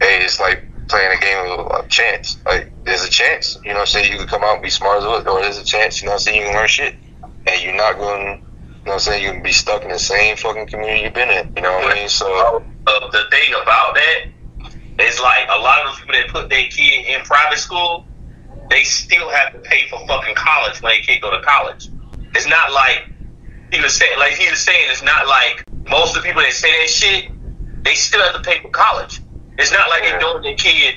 [0.00, 2.38] hey, it's like playing a game of chance.
[2.46, 4.12] Like there's a chance, you know what I'm saying.
[4.12, 6.12] You can come out and be smart as well, or there's a chance, you know
[6.12, 6.40] what I'm saying.
[6.40, 6.96] You can learn shit,
[7.46, 8.42] and you're not going.
[8.86, 9.24] You know what I'm saying?
[9.24, 11.44] You can be stuck in the same fucking community you've been in.
[11.54, 12.08] You know what I mean?
[12.08, 12.24] So
[12.86, 14.18] uh, the thing about that
[15.04, 18.06] is like a lot of those people that put their kid in private school,
[18.70, 21.90] they still have to pay for fucking college when they can't go to college.
[22.34, 23.02] It's not like
[23.72, 26.52] he was saying, like he was saying, it's not like most of the people that
[26.52, 27.24] say that shit,
[27.84, 29.20] they still have to pay for college.
[29.58, 30.94] It's not like they're doing their kid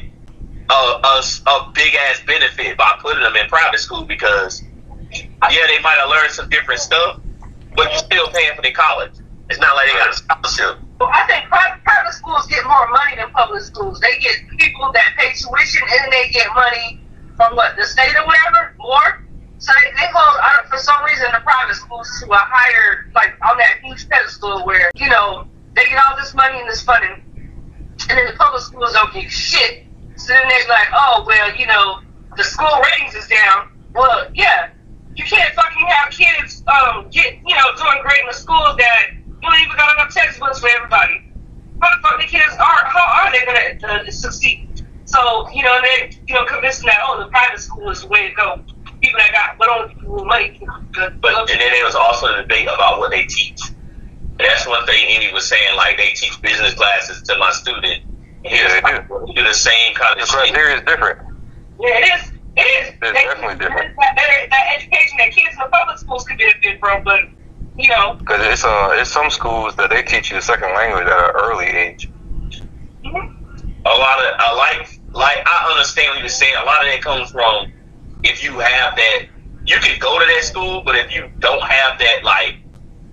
[0.69, 4.61] a, a, a big ass benefit by putting them in private school because
[5.13, 7.19] yeah, they might have learned some different stuff,
[7.75, 9.11] but you're still paying for their college.
[9.49, 10.79] It's not like they got a scholarship.
[10.99, 13.99] Well, I think private, private schools get more money than public schools.
[13.99, 17.02] They get people that pay tuition and they get money
[17.35, 19.23] from what the state or whatever more.
[19.57, 23.31] So they, they hold I for some reason the private schools to a higher like
[23.47, 27.15] on that huge pedestal where you know they get all this money and this funding,
[28.09, 29.87] and then the public schools don't get shit.
[30.17, 31.99] So then they're like, oh well, you know,
[32.35, 33.71] the school ratings is down.
[33.95, 34.67] Well, yeah,
[35.15, 39.03] you can't fucking have kids um get you know doing great in the schools that
[39.41, 41.23] you don't even got enough textbooks for everybody.
[41.81, 42.81] How the fuck the kids are?
[42.91, 44.72] How are they gonna uh, succeed?
[45.13, 48.29] So you know they you know convincing that oh the private school is the way
[48.29, 48.59] to go.
[49.01, 51.95] People that got but only people with money can can But and then there was
[51.95, 53.59] also a debate about what they teach.
[53.69, 58.01] And that's one thing Amy was saying, like they teach business classes to my student.
[58.43, 59.33] Yeah, they do.
[59.35, 60.37] Do the same kind the of shit.
[60.39, 61.19] criteria is different.
[61.79, 62.31] yeah, it is.
[62.55, 62.89] It is.
[62.89, 63.95] It's They- definitely different.
[63.97, 67.21] That, that, that education that kids in the public schools could benefit from, but
[67.77, 71.05] you know, Because it's uh, it's some schools that they teach you a second language
[71.07, 72.09] at an early age.
[73.03, 73.35] mhm.
[73.85, 76.53] a lot of I like like I understand what you're saying.
[76.61, 77.71] A lot of that comes from
[78.23, 79.25] if you have that
[79.65, 82.57] you can go to that school, but if you don't have that like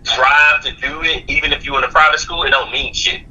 [0.02, 3.22] drive to do it, even if you're in a private school, it don't mean shit.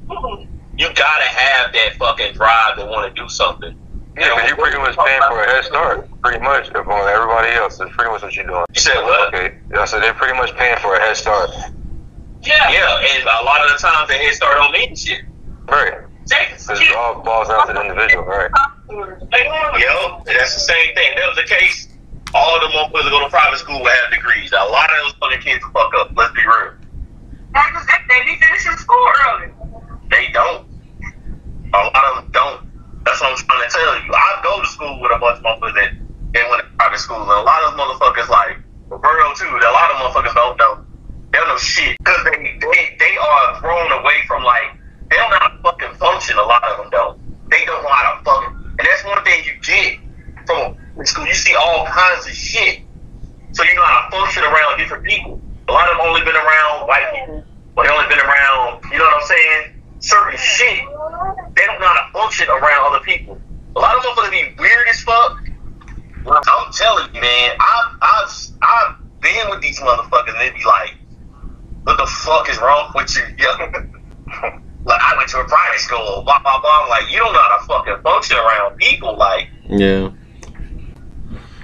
[0.78, 3.76] You gotta have that fucking drive to want to do something.
[4.18, 7.78] Yeah, because you're pretty much paying for a head start, pretty much, upon everybody else.
[7.78, 8.66] That's pretty much what you're doing.
[8.74, 9.34] You said what?
[9.34, 11.50] Okay, I so they're pretty much paying for a head start.
[12.44, 15.22] yeah, Yeah, and a lot of the times the head start don't mean shit.
[15.70, 15.94] Right.
[16.28, 16.92] Texas Because kids.
[16.92, 18.52] it all boils down to the individual, right?
[18.90, 21.16] Yo, that's the same thing.
[21.16, 21.88] That was the case.
[22.34, 24.52] All of the motherfuckers that go to private school will have degrees.
[24.52, 26.12] A lot of those fucking kids fuck up.
[26.16, 26.74] Let's be real.
[27.50, 29.50] Because they, they be finishing school early.
[30.12, 30.68] They don't.
[31.74, 32.70] A lot of them don't.
[33.06, 34.14] That's what I'm trying to tell you.
[34.14, 35.92] I go to school with a bunch of motherfuckers that
[36.34, 38.58] they went to private school, and a lot of those motherfuckers, like
[38.90, 40.86] Roberto too, a lot of motherfuckers don't know.
[41.32, 44.78] They don't know shit because they, they they are thrown away from like
[45.10, 46.38] they don't know how to fucking function.
[46.38, 47.50] A lot of them don't.
[47.50, 48.54] They don't know how to fucking.
[48.78, 49.98] And that's one thing you get
[50.46, 51.26] from school.
[51.26, 52.82] You see all kinds of shit,
[53.54, 55.42] so you know how to function around different people.
[55.68, 57.46] A lot of them only been around white people,
[57.78, 58.82] or they only been around.
[58.92, 59.62] You know what I'm saying?
[60.00, 60.80] Certain shit
[61.60, 63.40] they don't know how to function around other people.
[63.76, 65.44] A lot of motherfuckers be weird as fuck.
[66.26, 70.96] I'm telling you, man, I've, I've, I've been with these motherfuckers and they be like,
[71.84, 73.24] what the fuck is wrong with you?
[73.40, 73.50] yo?"
[74.86, 76.84] like, I went to a private school, blah, blah, blah.
[76.84, 79.18] I'm like, you don't know how to fucking function around people.
[79.18, 79.48] Like,
[79.80, 80.12] Yeah.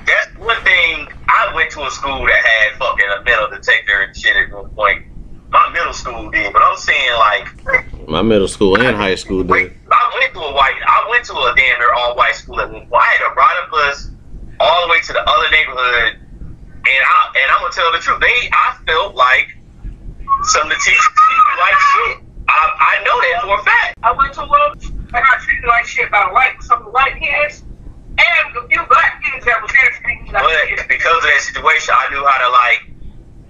[0.05, 1.07] that's one thing.
[1.27, 4.69] I went to a school that had fucking a metal detector and shit at one
[4.71, 5.03] point.
[5.49, 9.71] My middle school did, but I'm saying, like, My middle school and high school did.
[9.91, 10.79] I went to a white.
[10.85, 12.93] I went to a damn near all white school at one point.
[13.01, 14.09] I had to ride a bus
[14.59, 18.19] all the way to the other neighborhood, and I and I'm gonna tell the truth.
[18.21, 19.47] They, I felt like
[20.43, 22.15] some of the teachers treated me like shit.
[22.47, 23.95] I, I know that for a fact.
[24.03, 24.75] I went to one.
[25.13, 28.67] I got treated like shit by the white, some of the white kids, and a
[28.67, 30.87] few black kids that was there treating me like But shit.
[30.89, 32.81] because of that situation, I knew how to like,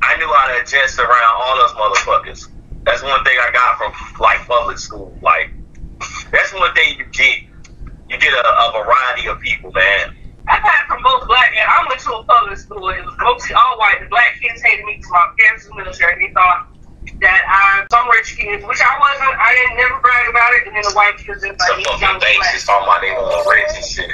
[0.02, 2.48] I knew how to adjust around all those motherfuckers.
[2.86, 5.12] That's one thing I got from like public school.
[5.22, 5.50] Like,
[6.32, 7.44] that's one thing you get.
[8.08, 10.14] You get a, a variety of people, man.
[10.48, 12.88] I've had from both black and I went to a public school.
[12.94, 13.98] It was mostly all white.
[14.00, 16.28] The black kids hated me because my parents were military.
[16.28, 16.70] They thought
[17.26, 19.34] that I'm some rich kids, which I wasn't.
[19.42, 20.68] I didn't never brag about it.
[20.70, 22.54] And then the white kids was Some like, of young them things black.
[22.55, 24.12] is talking about they want rich and shit.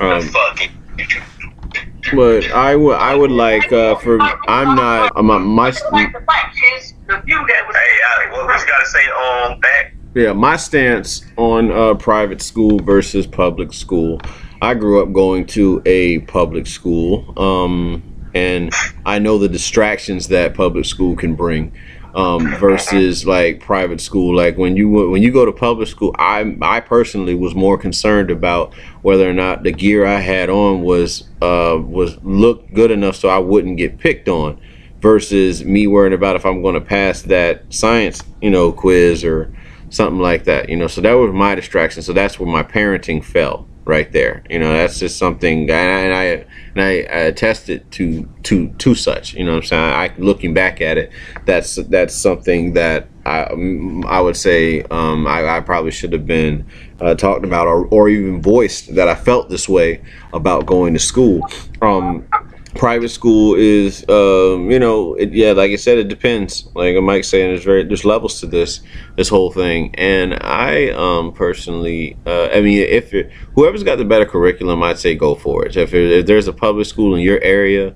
[0.00, 2.16] Um, Fucking.
[2.16, 6.20] but I would I would like uh, for I'm not uh, my my like the
[6.20, 7.76] black kids, the few that was.
[7.76, 9.90] Hey, uh, what we gotta say on that?
[10.14, 14.20] yeah my stance on uh, private school versus public school.
[14.60, 17.32] I grew up going to a public school.
[17.36, 18.02] Um,
[18.34, 18.72] and
[19.04, 21.72] I know the distractions that public school can bring
[22.14, 24.34] um, versus like private school.
[24.34, 28.30] Like when you when you go to public school, I I personally was more concerned
[28.30, 33.16] about whether or not the gear I had on was uh, was looked good enough
[33.16, 34.60] so I wouldn't get picked on,
[35.00, 39.54] versus me worrying about if I'm going to pass that science you know quiz or
[39.90, 40.68] something like that.
[40.68, 42.02] You know, so that was my distraction.
[42.02, 44.42] So that's where my parenting fell right there.
[44.48, 46.24] You know, that's just something, and I and I,
[46.74, 46.90] and I,
[47.26, 49.34] attested to to to such.
[49.34, 51.10] You know, what I'm saying, I looking back at it,
[51.44, 53.42] that's that's something that I
[54.06, 56.66] I would say um, I, I probably should have been
[57.00, 61.00] uh, talked about or or even voiced that I felt this way about going to
[61.00, 61.46] school.
[61.80, 62.26] Um,
[62.74, 66.68] private school is um, you know it, yeah like i said it depends.
[66.74, 68.80] Like mike saying there's very there's levels to this
[69.16, 69.94] this whole thing.
[69.96, 73.12] And i um, personally uh, i mean if
[73.54, 75.76] whoever's got the better curriculum i'd say go for it.
[75.76, 77.94] If, if there's a public school in your area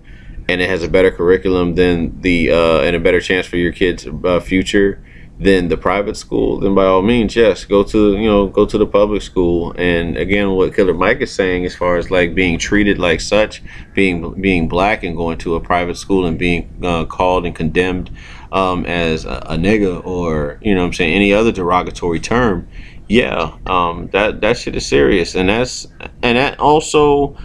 [0.49, 3.73] and it has a better curriculum than the uh, and a better chance for your
[3.73, 5.03] kids uh, future
[5.39, 8.79] than the private school, then by all means, yes, go to you know go to
[8.79, 9.75] the public school.
[9.77, 13.63] And again, what Killer Mike is saying, as far as like being treated like such,
[13.95, 18.11] being being black and going to a private school and being uh, called and condemned
[18.51, 22.67] um, as a, a nigga or you know I'm saying any other derogatory term,
[23.07, 25.87] yeah, um, that that shit is serious, and that's
[26.23, 27.37] and that also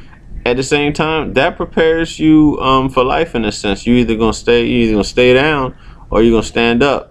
[0.45, 3.85] at the same time that prepares you um, for life in a sense.
[3.85, 5.75] You either gonna stay, you either gonna stay down
[6.09, 7.10] or you're gonna stand up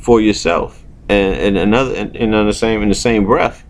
[0.00, 0.84] for yourself.
[1.08, 3.64] And, and another, and, and on the same in the same breath,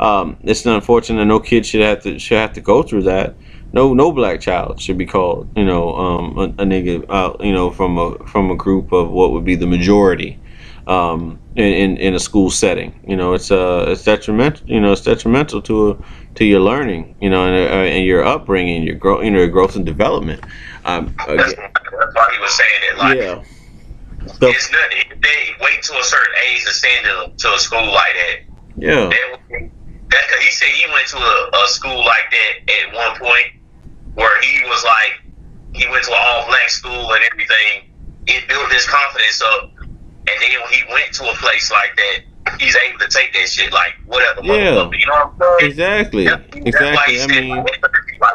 [0.00, 1.24] um, it's unfortunate.
[1.26, 3.34] No kid should have to should have to go through that.
[3.72, 7.52] No, no black child should be called, you know, um, a, a nigga, uh, you
[7.52, 10.38] know, from a from a group of what would be the majority
[10.86, 12.98] um, in, in, in a school setting.
[13.06, 14.66] You know, it's uh, it's detrimental.
[14.66, 16.02] You know, it's detrimental to
[16.36, 17.16] to your learning.
[17.20, 20.42] You know, and, uh, and your upbringing, your growth, you know, your growth and development.
[20.86, 22.98] Um, that's, that's why he was saying it.
[22.98, 23.42] Like, yeah.
[24.26, 27.86] The, it's not, they wait to a certain age to send to, to a school
[27.86, 28.36] like that.
[28.76, 29.08] Yeah.
[29.08, 29.70] That,
[30.10, 33.46] that cause he said he went to a, a school like that at one point
[34.14, 35.22] where he was like,
[35.74, 37.90] he went to an all black school and everything.
[38.26, 39.70] It built his confidence up.
[39.78, 42.18] And then when he went to a place like that,
[42.58, 44.42] he's able to take that shit like whatever.
[44.42, 44.54] Yeah.
[44.92, 45.70] You know what I'm saying?
[45.70, 46.26] Exactly.
[46.26, 47.20] Exactly.
[47.20, 47.64] I mean,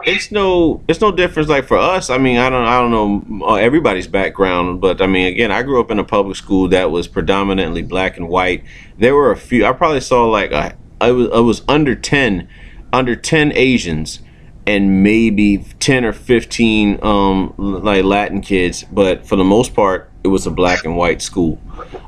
[0.06, 3.47] it's no it's no difference like for us i mean i don't i don't know
[3.47, 6.91] uh, everybody's background but i mean again i grew up in a public school that
[6.91, 8.63] was predominantly black and white
[8.97, 12.47] there were a few i probably saw like a, I was, I was under 10
[12.93, 14.19] under 10 asians
[14.67, 20.28] and maybe 10 or 15 um like latin kids but for the most part it
[20.28, 21.60] was a black and white school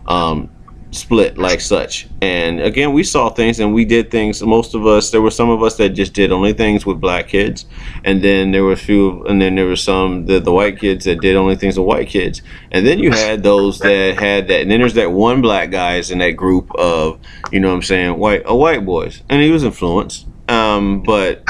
[0.08, 0.50] um
[0.94, 2.08] split like such.
[2.22, 4.42] And again, we saw things and we did things.
[4.42, 7.28] Most of us, there were some of us that just did only things with black
[7.28, 7.66] kids,
[8.04, 11.06] and then there were a few, and then there were some the the white kids
[11.06, 14.62] that did only things with white kids, and then you had those that had that,
[14.62, 17.20] and then there's that one black guys in that group of,
[17.52, 21.44] you know, what I'm saying white, uh, white boys, and he was influenced, um, but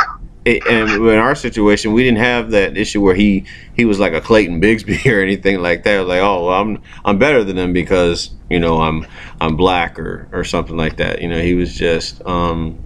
[0.46, 4.22] and in our situation, we didn't have that issue where he he was like a
[4.22, 6.06] Clayton Bigsby or anything like that.
[6.08, 9.06] Like, oh, well, I'm I'm better than him because you know I'm
[9.40, 11.22] I'm black or or something like that.
[11.22, 12.78] You know, he was just um,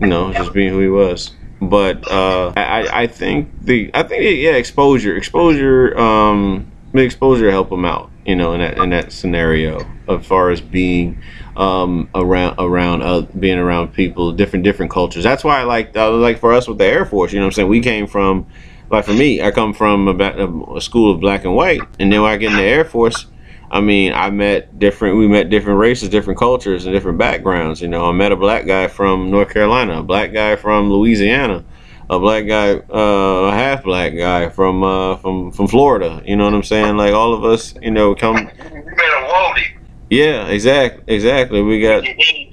[0.00, 1.32] you know just being who he was.
[1.60, 7.84] But uh, I I think the I think yeah exposure exposure um exposure help him
[7.84, 8.10] out.
[8.26, 11.22] You know, in that in that scenario as far as being
[11.56, 15.24] um, around around uh, being around people different different cultures.
[15.24, 17.32] That's why I like uh, like for us with the Air Force.
[17.32, 18.46] You know, what I'm saying we came from
[18.90, 22.22] like for me, I come from a, a school of black and white, and then
[22.22, 23.26] when I get in the Air Force.
[23.68, 25.18] I mean, I met different.
[25.18, 27.82] We met different races, different cultures, and different backgrounds.
[27.82, 31.64] You know, I met a black guy from North Carolina, a black guy from Louisiana,
[32.08, 36.22] a black guy, uh, a half black guy from uh, from from Florida.
[36.24, 36.96] You know what I'm saying?
[36.96, 38.36] Like all of us, you know, come.
[38.36, 39.62] You met a Wally.
[40.10, 41.62] Yeah, exactly, exactly.
[41.62, 42.48] We got hey,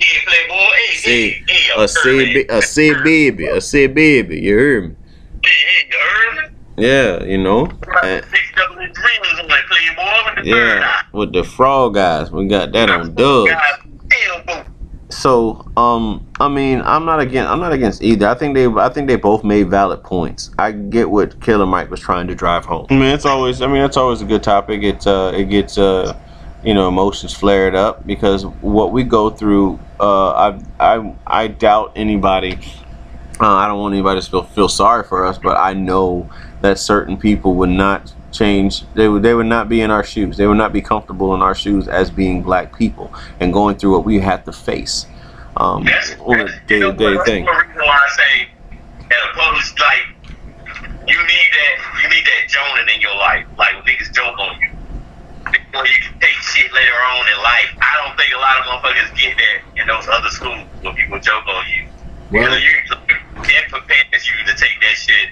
[1.78, 4.40] a C a C baby, a C baby.
[4.42, 4.96] You heard me?
[5.44, 6.58] Hey, hey, you heard me?
[6.78, 7.68] Yeah, you know.
[8.04, 12.32] And- Six double dreamers on that playboy with the third yeah, with the frog guys,
[12.32, 13.52] we got that on dubs.
[15.14, 17.50] So, um, I mean, I'm not against.
[17.50, 18.28] I'm not against either.
[18.28, 18.68] I think they.
[18.68, 20.52] I think they both made valid points.
[20.58, 22.88] I get what Killer Mike was trying to drive home.
[22.90, 23.62] I mean, it's always.
[23.62, 24.84] I mean, it's always a good topic.
[24.84, 26.18] It's uh, it gets uh,
[26.64, 29.80] you know, emotions flared up because what we go through.
[30.00, 32.60] Uh, I I I doubt anybody.
[33.40, 36.30] Uh, I don't want anybody to feel feel sorry for us, but I know
[36.62, 38.86] that certain people would not change.
[38.94, 40.38] They would they would not be in our shoes.
[40.38, 43.94] They would not be comfortable in our shoes as being black people and going through
[43.94, 45.08] what we had to face
[45.58, 47.46] um, That's, on a day you know, to day that's thing.
[47.46, 48.34] reason why I say
[49.10, 50.06] that opposed, like,
[51.06, 54.70] you need that, you need that in your life, like niggas joke on you.
[55.52, 58.64] Before you can take shit later on in life, I don't think a lot of
[58.66, 61.84] motherfuckers get that in those other schools where people joke on you.
[62.32, 65.30] Well, you that prepares you to take that shit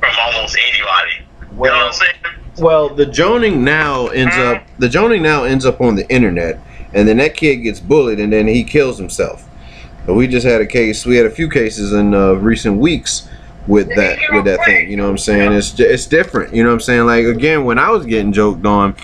[0.00, 1.24] from almost anybody.
[1.40, 2.47] you know what I'm saying?
[2.60, 6.60] Well, the joning now ends up the joning now ends up on the internet,
[6.94, 9.48] and then that kid gets bullied, and then he kills himself.
[10.06, 11.04] But we just had a case.
[11.04, 13.28] We had a few cases in uh, recent weeks
[13.66, 14.90] with that with that thing.
[14.90, 15.52] You know what I'm saying?
[15.52, 16.54] It's it's different.
[16.54, 17.06] You know what I'm saying?
[17.06, 18.96] Like again, when I was getting joked on,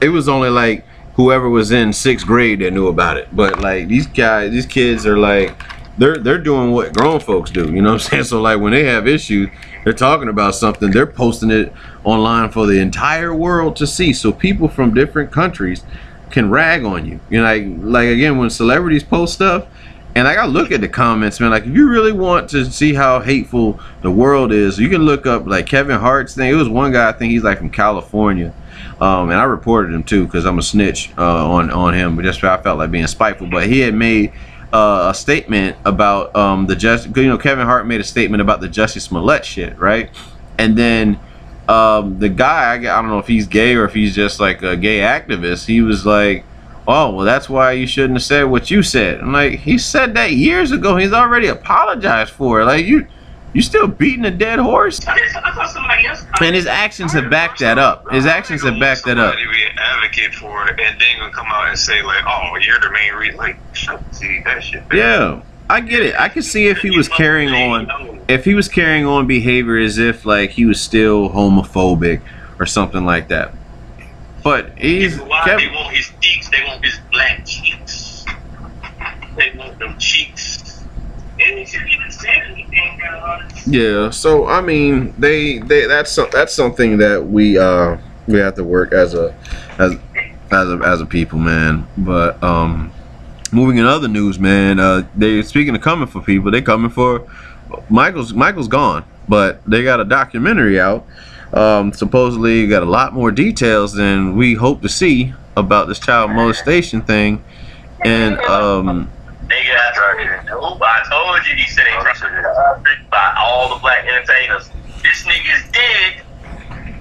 [0.00, 0.84] it was only like
[1.14, 3.28] whoever was in sixth grade that knew about it.
[3.34, 5.60] But like these guys, these kids are like
[5.98, 7.64] they're they're doing what grown folks do.
[7.72, 8.24] You know what I'm saying?
[8.24, 9.50] So like when they have issues,
[9.84, 11.72] they're talking about something, they're posting it
[12.08, 14.12] online for the entire world to see.
[14.12, 15.82] So people from different countries
[16.30, 17.20] can rag on you.
[17.30, 19.66] You know, like like again when celebrities post stuff.
[20.14, 21.50] And like I look at the comments, man.
[21.50, 25.26] Like if you really want to see how hateful the world is, you can look
[25.26, 26.50] up like Kevin Hart's thing.
[26.50, 28.52] It was one guy, I think he's like from California,
[29.00, 32.16] um, and I reported him too because I'm a snitch uh, on on him.
[32.16, 33.48] But just I felt like being spiteful.
[33.48, 34.32] But he had made
[34.72, 37.14] uh, a statement about um, the just.
[37.16, 40.10] You know, Kevin Hart made a statement about the Jussie Smollett shit, right?
[40.58, 41.20] And then
[41.68, 44.76] um, the guy, I, don't know if he's gay or if he's just like a
[44.76, 45.66] gay activist.
[45.66, 46.44] He was like,
[46.86, 50.14] "Oh, well, that's why you shouldn't have said what you said." I'm like, he said
[50.14, 50.96] that years ago.
[50.96, 52.64] He's already apologized for it.
[52.64, 53.06] Like you,
[53.52, 54.98] you still beating a dead horse.
[55.06, 56.24] I just- I thought somebody else.
[56.40, 58.10] And his actions have backed that up.
[58.10, 59.34] His actions have backed that up.
[59.36, 62.80] Be an advocate for it, and then gonna come out and say like, "Oh, you're
[62.80, 63.58] the main reason." Like,
[64.12, 64.82] see that shit.
[64.92, 65.40] Yeah,
[65.70, 66.14] I get it.
[66.18, 69.98] I could see if he was carrying on, if he was carrying on behavior as
[69.98, 72.22] if like he was still homophobic
[72.58, 73.54] or something like that.
[74.42, 76.48] But he's Why they want his cheeks?
[76.48, 78.24] They want his black cheeks.
[79.36, 80.84] They want them cheeks.
[81.44, 83.66] And he shouldn't even said anything, to be honest.
[83.66, 84.10] yeah.
[84.10, 88.92] So I mean, they they that's that's something that we uh we have to work
[88.92, 89.34] as a
[89.78, 89.94] as
[90.50, 91.86] as a as a people, man.
[91.98, 92.92] But um,
[93.52, 94.78] moving in other news, man.
[94.78, 97.28] Uh, they speaking of coming for people, they coming for
[97.88, 98.32] Michael's.
[98.32, 101.06] Michael's gone, but they got a documentary out.
[101.52, 106.30] Um, supposedly got a lot more details than we hope to see about this child
[106.30, 107.42] molestation thing,
[108.04, 109.10] and um,
[109.48, 111.54] Nigga, I told you.
[111.56, 111.94] He said he
[113.10, 114.68] by all the black entertainers.
[115.02, 116.22] This nigga's dead,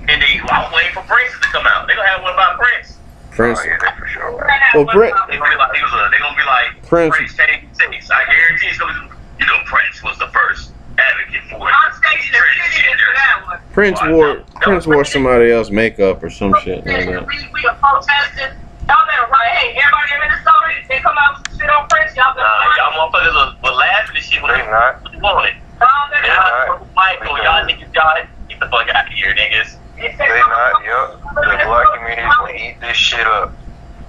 [0.08, 1.88] and they I'm waiting for Prince to come out.
[1.88, 2.97] They gonna have one about Prince.
[3.38, 3.60] Prince.
[3.62, 4.34] Oh, yeah, that's for sure.
[4.34, 4.60] man.
[4.74, 7.38] Well, Brett- They gonna be like, he was a, they gonna be like Prince- Prince
[7.38, 8.10] changed things.
[8.10, 11.74] I guarantee it's gonna be, you know, Prince was the first advocate for it.
[11.78, 12.42] I'm stating the
[12.74, 13.60] city for that one.
[13.72, 17.28] Prince wore Prince wore somebody else makeup or some shit like that.
[17.54, 18.58] we are protesting.
[18.90, 19.54] Y'all better right.
[19.54, 22.16] Hey, everybody in Minnesota, they come out and shit on Prince.
[22.18, 22.78] Y'all better Nah, right.
[22.82, 25.04] y'all motherfuckers were, were laughing and shit when They they not.
[25.22, 25.54] wanted.
[25.78, 28.26] Y'all better Yeah, Michael, y'all niggas got it.
[28.50, 29.76] Get the fuck out of here, niggas.
[29.98, 30.86] They not.
[30.86, 31.22] Yup.
[31.36, 33.54] The black community is gonna eat this shit up.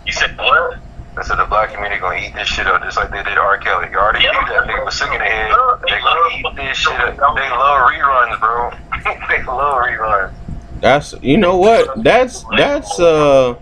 [0.07, 0.79] You said what?
[1.17, 3.59] I said the black community gonna eat this shit up just like they did R.
[3.59, 3.89] Kelly.
[3.91, 5.51] You already knew that nigga was sick in the head.
[5.89, 7.17] They gonna eat this shit up.
[7.17, 8.71] They love reruns, bro.
[9.29, 10.33] they love reruns.
[10.81, 12.05] That's you know what?
[12.05, 13.57] That's that's uh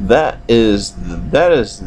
[0.00, 0.94] that is
[1.30, 1.84] that is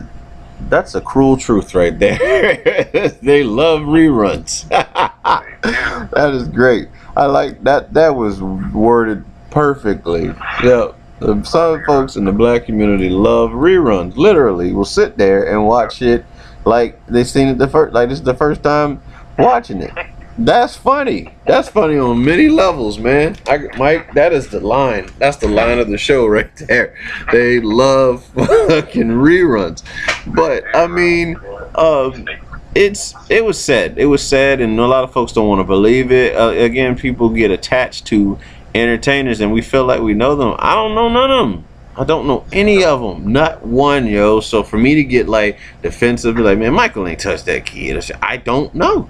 [0.69, 2.17] that's a cruel truth right there.
[3.21, 4.67] they love reruns.
[6.11, 6.87] that is great.
[7.17, 10.33] I like that that was worded perfectly.
[10.63, 10.95] Yep.
[11.19, 14.15] The- Some folks in the black community love reruns.
[14.15, 16.25] Literally, will sit there and watch it
[16.65, 18.99] like they seen it the first like this is the first time
[19.37, 19.91] watching it.
[20.37, 21.33] That's funny.
[21.45, 23.35] That's funny on many levels, man.
[23.47, 25.09] I, Mike, that is the line.
[25.19, 26.95] That's the line of the show right there.
[27.31, 29.83] They love fucking reruns.
[30.25, 31.35] But I mean,
[31.75, 32.27] um,
[32.73, 33.97] it's it was said.
[33.99, 36.35] It was said, and a lot of folks don't want to believe it.
[36.35, 38.39] Uh, again, people get attached to
[38.73, 40.55] entertainers, and we feel like we know them.
[40.59, 41.65] I don't know none of them.
[41.97, 44.39] I don't know any of them, not one, yo.
[44.39, 48.11] So for me to get like defensive, be like, man, Michael ain't touched that kid.
[48.21, 49.09] I don't know.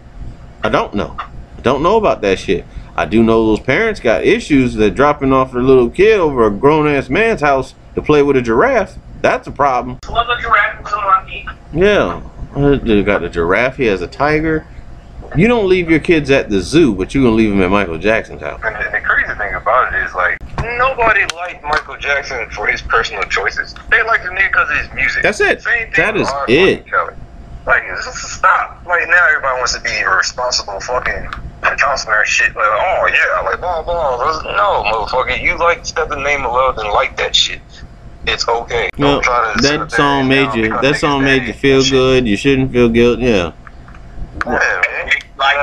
[0.64, 1.16] I don't know.
[1.20, 2.66] I don't know about that shit.
[2.96, 6.52] I do know those parents got issues that dropping off their little kid over a
[6.52, 8.98] grown ass man's house to play with a giraffe.
[9.22, 10.00] That's a problem.
[10.10, 11.78] Was a giraffe was a.
[11.78, 12.22] Yeah.
[12.56, 13.78] Uh, They got a giraffe.
[13.78, 14.66] He has a tiger.
[15.36, 17.98] You don't leave your kids at the zoo, but you gonna leave them at Michael
[17.98, 18.60] Jackson's house.
[18.64, 20.38] And the, crazy thing about it is like
[20.78, 23.74] nobody liked Michael Jackson for his personal choices.
[23.90, 25.24] They liked nigga because of his music.
[25.24, 25.64] That's it.
[25.96, 26.86] That is it.
[27.66, 28.84] Like, stop.
[28.86, 31.30] Like now, everybody wants to be a responsible fucking
[31.78, 32.56] counselor shit.
[32.56, 34.42] Like, oh yeah, like blah blah.
[34.44, 37.62] No, motherfucker, you like Step in the Name of Love and like that shit.
[38.28, 38.90] It's okay.
[38.98, 40.70] Well, Don't try to that song made you.
[40.82, 41.92] That song made you feel shit.
[41.92, 42.28] good.
[42.28, 43.24] You shouldn't feel guilty.
[43.24, 43.54] Yeah.
[44.36, 44.82] Yeah.
[45.38, 45.58] Like,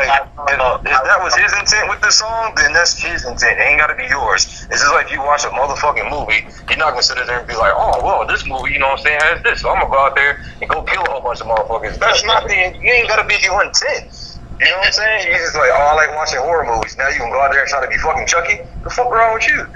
[0.49, 3.59] if that was his intent with the song, then that's his intent.
[3.59, 4.45] It ain't gotta be yours.
[4.71, 7.55] It's just like you watch a motherfucking movie, you're not gonna sit there and be
[7.57, 9.91] like, oh well, this movie, you know what I'm saying, has this, so I'm gonna
[9.91, 11.99] go out there and go kill a whole bunch of motherfuckers.
[11.99, 14.05] That's not the you ain't gotta be your intent.
[14.61, 15.33] You know what I'm saying?
[15.33, 16.97] You just like, oh, I like watching horror movies.
[16.99, 18.59] Now you can go out there and try to be fucking Chucky.
[18.83, 19.63] The fuck wrong with you?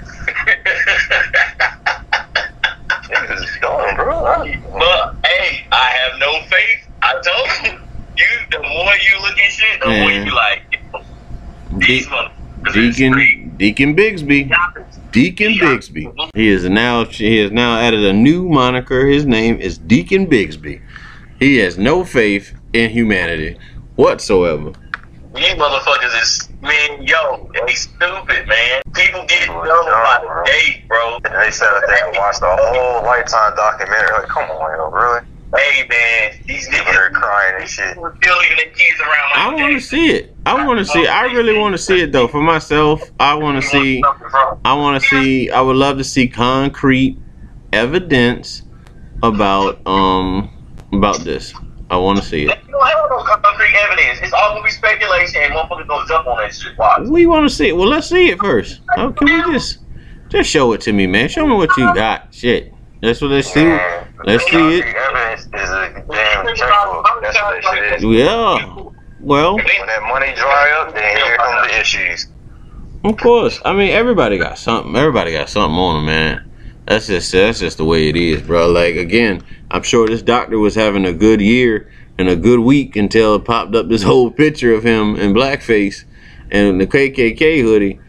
[3.09, 4.23] Niggas is dumb, bro.
[4.23, 6.89] But hey, I have no faith.
[7.01, 7.79] I told you,
[8.17, 10.25] you the more you look at shit, the more Man.
[10.27, 10.61] you like
[11.77, 12.73] these De- motherfuckers.
[12.73, 13.57] Deacon.
[13.57, 14.51] Deacon Bigsby.
[15.11, 16.29] Deacon Bigsby.
[16.35, 19.05] He is now he has now added a new moniker.
[19.07, 20.81] His name is Deacon Bigsby.
[21.39, 23.57] He has no faith in humanity
[23.95, 24.71] whatsoever.
[25.35, 28.81] These motherfuckers is man, yo, they stupid, man.
[28.93, 30.43] People get dumb Dumb, about bro.
[30.43, 31.15] the day, bro.
[31.25, 34.11] And they said up there and watched the whole Lifetime documentary.
[34.13, 35.21] Like, come on, yo, really?
[35.55, 37.95] Hey man, these People are crying and shit.
[37.97, 39.33] were still leaving their kids around.
[39.35, 40.35] I want to see it.
[40.45, 41.05] I want to see.
[41.05, 43.01] I really want to see it though for myself.
[43.19, 44.01] I want to see.
[44.65, 45.51] I want to see.
[45.51, 47.17] I would love to see concrete
[47.71, 48.63] evidence
[49.21, 50.49] about um
[50.91, 51.53] about this.
[51.91, 52.59] I want to see You it.
[52.71, 54.19] don't have no concrete evidence.
[54.23, 56.75] It's all gonna be speculation, and motherfuckers gonna jump on that shit.
[56.79, 57.07] Watch.
[57.07, 57.77] We want to see it.
[57.77, 58.81] Well, let's see it first.
[58.95, 59.79] How can we just
[60.29, 61.29] just show it to me, man?
[61.29, 62.33] Show me what you got.
[62.33, 62.72] Shit.
[63.03, 63.65] That's what let's see.
[64.23, 64.85] Let's the see it.
[64.95, 67.05] Evidence is a damn checkbook.
[67.21, 68.03] That's what that shit is.
[68.05, 68.75] Yeah.
[69.19, 72.27] Well, When that money dry up, then here come the issues.
[73.03, 73.59] of course.
[73.65, 74.95] I mean, everybody got something.
[74.95, 76.51] Everybody got something on them, man.
[76.85, 78.69] That's just that's just the way it is, bro.
[78.69, 82.95] Like again, I'm sure this doctor was having a good year and a good week
[82.95, 86.05] until it popped up this whole picture of him in blackface
[86.51, 87.99] and the KKK hoodie.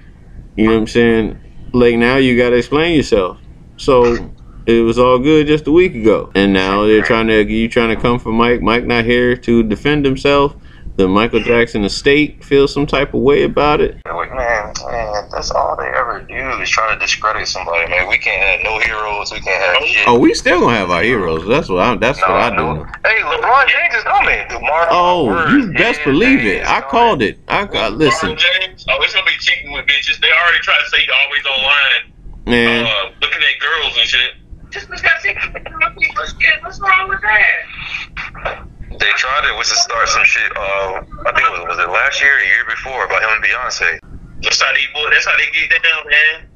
[0.55, 1.41] You know what I'm saying?
[1.73, 3.39] Like now you got to explain yourself.
[3.77, 4.31] So
[4.67, 7.95] it was all good just a week ago, and now they're trying to you trying
[7.95, 8.63] to come for Mike.
[8.63, 10.57] Mike not here to defend himself.
[10.97, 13.99] The Michael Jackson estate feels some type of way about it.
[14.07, 18.07] Like, man, man, that's all they ever do is try to discredit somebody, man.
[18.09, 19.33] We can't have no heroes.
[19.33, 20.07] We can't have shit.
[20.07, 21.49] Oh, we still gonna have our heroes.
[21.49, 21.97] That's what I.
[21.97, 22.85] That's what I do.
[23.05, 24.39] Hey, LeBron James is coming.
[24.49, 25.51] DeMar Oh, Word.
[25.51, 26.65] you best Yeah, believe it.
[26.65, 27.41] I called it.
[27.49, 30.21] I got listen, LeBron James, oh, it's gonna be cheating with bitches.
[30.21, 32.13] They already try to say he's always online,
[32.47, 32.87] man.
[32.87, 34.31] uh, looking at girls and shit.
[34.75, 38.67] Just because he people's kids, what's wrong with that?
[38.91, 40.51] They tried it was to start some shit.
[40.51, 43.29] Uh, I think it was was it last year, or the year before, about him
[43.35, 44.01] and Beyonce.
[44.43, 45.11] That's how they boy.
[45.11, 46.49] That's how they get down, man.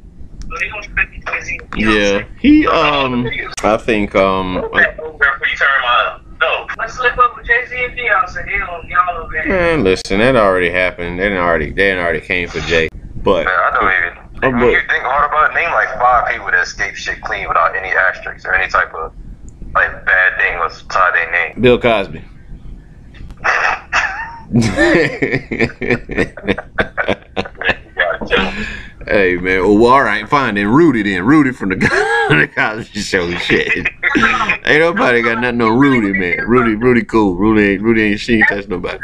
[0.42, 3.30] So they don't expect you to see Yeah, he um.
[3.62, 4.56] I think um.
[4.56, 6.66] Over before you turn my no.
[6.76, 8.44] Let's slip up with Jay Z and Beyonce.
[8.46, 9.46] They don't, y'all over there.
[9.46, 11.20] Man, listen, that already happened.
[11.20, 11.70] They done already.
[11.70, 12.88] They done already came for Jay.
[13.22, 13.46] But
[14.42, 14.62] Man, I don't even.
[14.62, 17.48] Oh, when you think hard about it, name like five people that escape shit clean
[17.48, 19.12] without any asterisks or any type of
[19.74, 21.60] like bad thing was tied their name.
[21.60, 22.22] Bill Cosby.
[29.06, 30.68] hey man, well all right, fine then.
[30.68, 31.24] Rudy then.
[31.24, 31.76] Rudy from the,
[32.28, 33.30] the Cosby Show.
[33.38, 33.86] Shit.
[34.64, 36.40] ain't nobody got nothing on Rudy, man.
[36.46, 37.34] Rudy, Rudy cool.
[37.34, 38.98] Rudy ain't Rudy ain't she ain't touch nobody.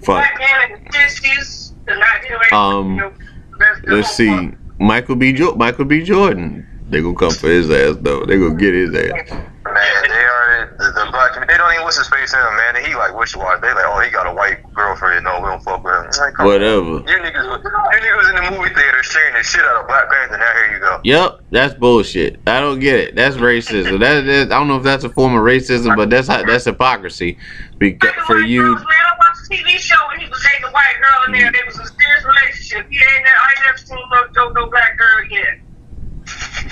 [0.00, 0.06] Fuck.
[0.06, 3.12] Black man in the 60s, the 1980s, Um, you know,
[3.58, 4.52] that's the Let's see.
[4.82, 5.32] Michael B.
[5.32, 6.02] Jo- Michael B.
[6.02, 6.66] Jordan.
[6.88, 8.26] They gonna come for his ass though.
[8.26, 9.30] They gonna get his ass.
[9.30, 11.32] Man, they are the, the black.
[11.48, 12.84] They don't even what's his face in him, man.
[12.84, 13.60] He like wish washy.
[13.62, 15.24] They like, oh, he got a white girlfriend.
[15.24, 16.10] No, we don't fuck with him.
[16.18, 16.52] Like, come on.
[16.52, 17.00] Whatever.
[17.06, 20.36] You niggas, you niggas in the movie theater sharing the shit out of Black Panther.
[20.36, 20.98] Now here you go.
[21.04, 22.42] Yep, that's bullshit.
[22.46, 23.16] I don't get it.
[23.16, 24.00] That's racism.
[24.00, 26.64] That, that I don't know if that's a form of racism, but that's how, that's
[26.64, 27.38] hypocrisy.
[27.78, 30.98] Because for you, man, I watched a TV show and he was dating a white
[31.00, 31.52] girl in there.
[31.52, 32.90] They was a serious relationship.
[32.90, 35.54] He ain't, I ain't never seen no, no, no black girl yet.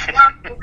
[0.09, 0.57] I'm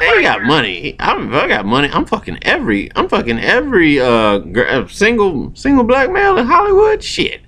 [0.00, 0.96] mad 'cause he they got money.
[1.00, 1.88] I'm, I got money.
[1.92, 2.90] I'm fucking every.
[2.96, 7.02] I'm fucking every uh, gr- uh single single black male in Hollywood.
[7.02, 7.42] Shit.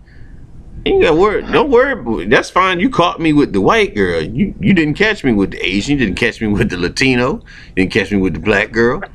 [0.86, 1.42] You ain't got worry.
[1.42, 2.26] Don't worry.
[2.26, 2.80] That's fine.
[2.80, 4.22] You caught me with the white girl.
[4.22, 5.98] You you didn't catch me with the Asian.
[5.98, 7.34] You didn't catch me with the Latino.
[7.34, 7.42] You
[7.76, 9.02] didn't catch me with the black girl.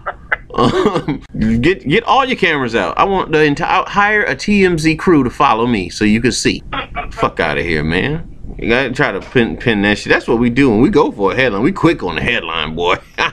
[0.55, 1.21] Um,
[1.59, 2.97] get get all your cameras out.
[2.97, 6.63] I want the entire hire a TMZ crew to follow me so you can see.
[7.11, 8.34] Fuck out of here, man.
[8.57, 10.11] You gotta try to pin pin that shit.
[10.13, 11.61] That's what we do when we go for a headline.
[11.61, 12.95] We quick on the headline, boy.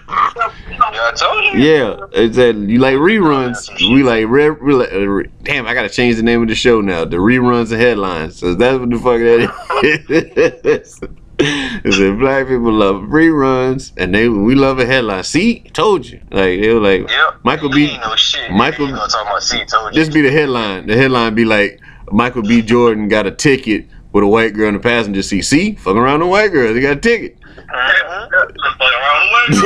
[0.94, 1.60] Yeah, I told you.
[1.62, 3.68] yeah, it's that you like reruns.
[3.78, 5.66] We like re, uh, re- damn.
[5.66, 7.04] I gotta change the name of the show now.
[7.04, 8.38] The reruns and headlines.
[8.38, 11.00] So that's what the fuck that is.
[11.44, 15.24] It said black people love reruns and they we love a headline.
[15.24, 16.20] See, told you.
[16.30, 17.40] Like they were like Yep.
[17.42, 17.90] Michael B.
[17.90, 18.14] ain't no.
[18.56, 20.04] Michael- You gonna talk about C told you.
[20.04, 20.86] This be the headline.
[20.86, 21.80] The headline be like
[22.12, 22.62] Michael B.
[22.62, 25.42] Jordan got a ticket with a white girl in the passenger seat.
[25.42, 26.72] See, fucking around the white girl.
[26.72, 27.38] They got a ticket.
[27.42, 29.56] Fuck around the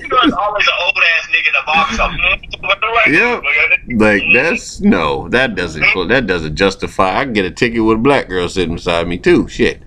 [0.00, 2.10] You know, it's always an old ass nigga in the barbershop.
[2.60, 3.10] What the right?
[3.10, 3.42] Yep.
[4.00, 7.20] like that's no, that doesn't that doesn't justify.
[7.20, 9.48] I can get a ticket with a black girl sitting beside me too.
[9.48, 9.82] Shit.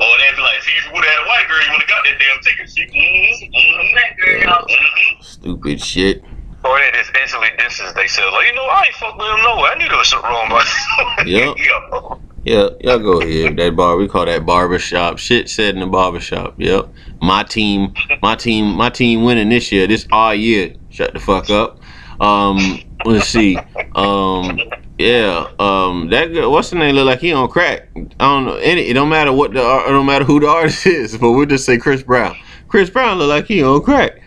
[0.00, 1.80] Or they'd be like, see, if you would have had a white girl, you would
[1.82, 2.70] have got that damn ticket.
[2.70, 5.22] She, mm-hmm, mm-hmm, mm-hmm.
[5.22, 6.24] Stupid shit.
[6.62, 7.48] Or they just instantly
[7.94, 9.70] they said, like, you know, I ain't fuck with him no way.
[9.70, 11.56] I knew there was something wrong about Yep.
[11.58, 12.20] Yo.
[12.42, 13.56] Yeah, y'all go ahead.
[13.56, 15.18] That bar we call that barbershop.
[15.18, 16.54] Shit said in the barbershop.
[16.56, 16.88] Yep.
[17.20, 19.86] My team, my team, my team winning this year.
[19.86, 20.74] This all year.
[20.88, 21.80] Shut the fuck up.
[22.20, 23.58] Um, let's see.
[23.94, 24.58] Um,
[24.98, 25.48] yeah.
[25.58, 26.94] Um, that girl, what's the name?
[26.94, 27.88] Look like he on crack.
[27.96, 28.56] I don't know.
[28.56, 31.46] Any, it don't matter what the, it don't matter who the artist is, but we'll
[31.46, 32.36] just say Chris Brown.
[32.68, 34.19] Chris Brown look like he on crack.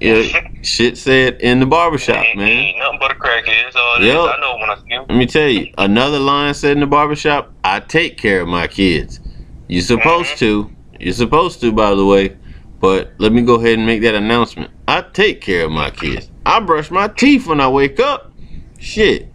[0.00, 2.48] Yeah, shit said in the barbershop, Ain't- man.
[2.48, 3.72] Ain't nothing but a crackhead.
[3.72, 4.00] So.
[4.00, 4.16] Yep.
[4.36, 5.04] I know when I see him.
[5.08, 8.66] Let me tell you, another line said in the barbershop, I take care of my
[8.68, 9.20] kids.
[9.68, 10.70] You're supposed to.
[11.00, 12.36] You're supposed to, by the way.
[12.80, 14.70] But let me go ahead and make that announcement.
[14.86, 16.30] I take care of my kids.
[16.46, 18.32] I brush my teeth when I wake up.
[18.78, 19.32] Shit.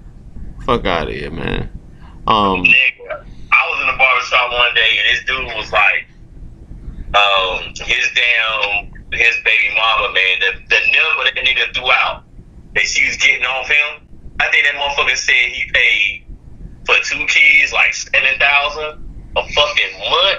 [0.66, 1.70] Fuck out of here, man.
[2.26, 6.06] Um, Nigga, I was in the barbershop one day and this dude was like,
[7.16, 12.24] um, his damn, his baby mama, man, the, the number that nigga threw out
[12.74, 14.00] that she was getting off him,
[14.40, 16.22] I think that motherfucker said he paid
[16.86, 18.82] for two kids like 7000
[19.36, 20.38] a fucking month.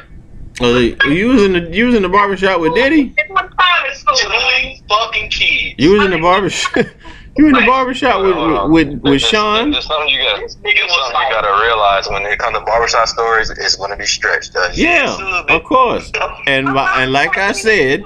[0.62, 3.14] oh, you was in the you was in the barbershop with Diddy?
[3.18, 4.18] It's one in school.
[4.18, 5.76] Two fucking kids.
[5.78, 6.86] You was in the barbershop
[7.38, 9.72] You in the barbershop with with, with, with Sean?
[9.72, 10.40] There's something you got.
[10.40, 13.76] This nigga was Something you like, gotta realize when it comes to barbershop stories, it's
[13.76, 14.56] gonna be stretched.
[14.56, 16.12] Uh, Yeah, of course.
[16.46, 18.04] And my- and like I said,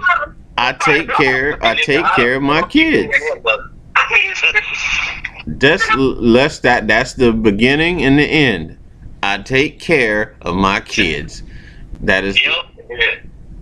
[0.57, 3.15] I take care I take care of my kids.
[5.45, 8.77] That's less that that's the beginning and the end.
[9.23, 11.43] I take care of my kids.
[12.01, 12.53] That is Yep.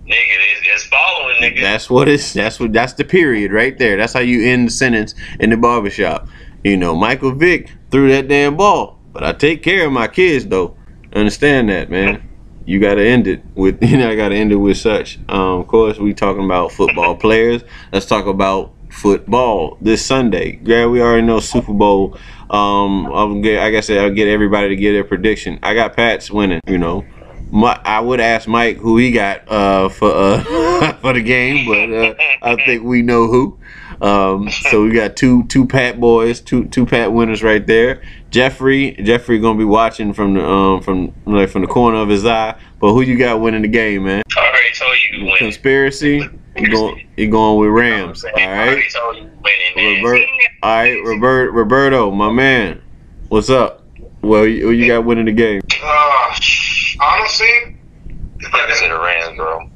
[0.06, 1.60] Nigga, it's, it's following, nigga.
[1.60, 3.96] that's what it's that's what that's the period right there.
[3.96, 6.28] That's how you end the sentence in the barbershop.
[6.62, 9.00] You know, Michael Vick threw that damn ball.
[9.12, 10.76] But I take care of my kids though.
[11.12, 12.25] Understand that, man.
[12.66, 15.18] You gotta end it with you know, I gotta end it with such.
[15.28, 17.62] Um, of course we talking about football players.
[17.92, 20.58] Let's talk about football this Sunday.
[20.62, 22.18] Yeah, we already know Super Bowl.
[22.50, 25.58] Um, I'll get, like I said, I'll get everybody to get their prediction.
[25.62, 26.60] I got Pats winning.
[26.66, 27.04] You know,
[27.50, 31.92] my, I would ask Mike who he got uh, for uh, for the game, but
[31.92, 33.58] uh, I think we know who.
[34.00, 38.02] Um, so we got two two Pat boys, two two Pat winners right there.
[38.36, 42.26] Jeffrey Jeffrey gonna be watching from the um from like from the corner of his
[42.26, 42.54] eye.
[42.78, 44.22] But who you got winning the game, man?
[44.36, 45.38] I already told you winning.
[45.38, 46.28] Conspiracy.
[46.54, 48.26] You going you going with Rams?
[48.26, 48.76] All right.
[48.76, 50.04] I told you winning, man.
[50.04, 50.28] Robert,
[50.62, 52.82] all right, Robert, Roberto, my man,
[53.28, 53.84] what's up?
[54.20, 55.62] Well, you, who you got winning the game?
[55.82, 56.34] Uh,
[57.00, 57.78] honestly,
[58.52, 59.70] I said the Rams, bro.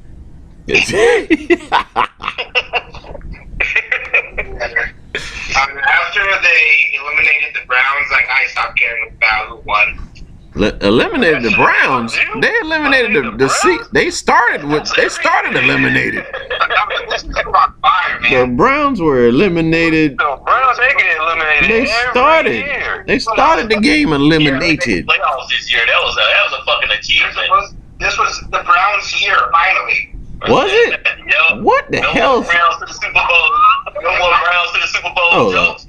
[5.15, 10.07] um, after they eliminated the Browns, like I stopped caring about who won.
[10.53, 12.13] Le- eliminated the Browns.
[12.41, 13.81] They eliminated the, the seat.
[13.93, 14.93] They started with.
[14.95, 16.25] They started eliminated.
[17.09, 18.53] this is on fire, The.
[18.53, 20.17] Browns were eliminated.
[20.17, 21.69] The Browns they get eliminated.
[21.69, 23.07] They started.
[23.07, 25.07] They started the game eliminated.
[25.07, 25.85] Playoffs this year.
[25.85, 27.75] That was a that was a fucking achievement.
[27.99, 30.10] this was the Browns' year, finally.
[30.47, 30.99] Was it?
[31.27, 31.61] Yep.
[31.63, 32.41] What the No hell?
[32.41, 34.01] more Browns to the Super Bowl.
[34.01, 35.29] No more Browns to the Super Bowl.
[35.31, 35.51] Oh.
[35.51, 35.85] Jokes.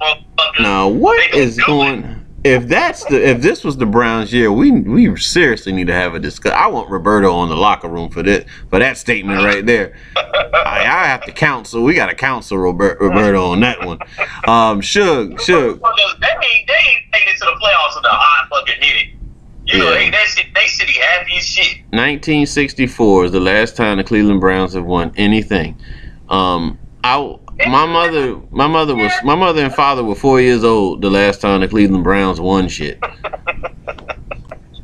[0.59, 1.65] Now what it.
[1.65, 2.19] going?
[2.43, 6.13] If that's the if this was the Browns year, we we seriously need to have
[6.13, 6.51] a discuss.
[6.51, 9.95] I want Roberto on the locker room for this for that statement right there.
[10.17, 11.83] I, I have to counsel.
[11.83, 13.97] We got to counsel Robert, Roberto on that one.
[14.45, 15.79] Um, Shug, Shug.
[15.79, 19.07] They ain't they ain't made it to the playoffs in a hot fucking minute.
[19.65, 19.99] You know, Yeah.
[19.99, 21.77] they, that shit, they city happy as shit.
[21.91, 25.77] 1964 is the last time the Cleveland Browns have won anything.
[26.29, 27.37] Um, I
[27.67, 31.39] my mother my mother was my mother and father were four years old the last
[31.41, 32.99] time the Cleveland Browns won shit.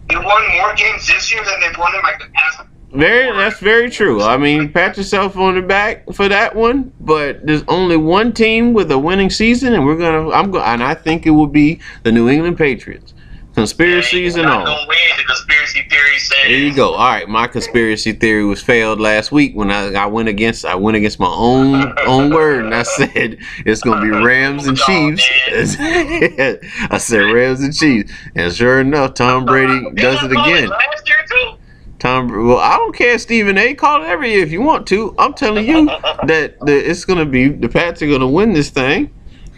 [0.10, 2.68] They won more games this year than they've won in like the past.
[2.92, 4.24] Very, that's very true.
[4.24, 6.92] I mean, pat yourself on the back for that one.
[7.00, 10.32] But there's only one team with a winning season, and we're gonna.
[10.32, 13.14] I'm going, and I think it will be the New England Patriots.
[13.60, 14.66] Conspiracies and all.
[14.66, 14.98] gonna win.
[15.18, 16.38] The conspiracy theory says.
[16.44, 16.94] There you go.
[16.94, 20.76] All right, my conspiracy theory was failed last week when I, I went against I
[20.76, 25.28] went against my own own word and I said it's gonna be Rams and Chiefs.
[25.50, 30.70] I said Rams and Chiefs, and sure enough, Tom Brady does it again.
[30.70, 31.58] Last year too.
[32.00, 33.20] Tom, well, I don't care.
[33.20, 33.74] Stephen A.
[33.74, 35.14] Call it every year if you want to.
[35.20, 35.86] I'm telling you
[36.24, 39.14] that, that it's gonna be the Pats are gonna win this thing,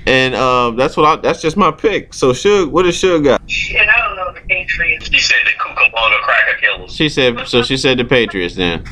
[0.06, 1.16] and uh, that's what I.
[1.22, 2.14] That's just my pick.
[2.14, 3.42] So, Suge, what does Suge got?
[3.50, 5.10] Shit, I don't know the Patriots.
[5.10, 6.94] She said the Kookaburra cracker killers.
[6.94, 7.48] She said.
[7.48, 8.84] So she said the Patriots then.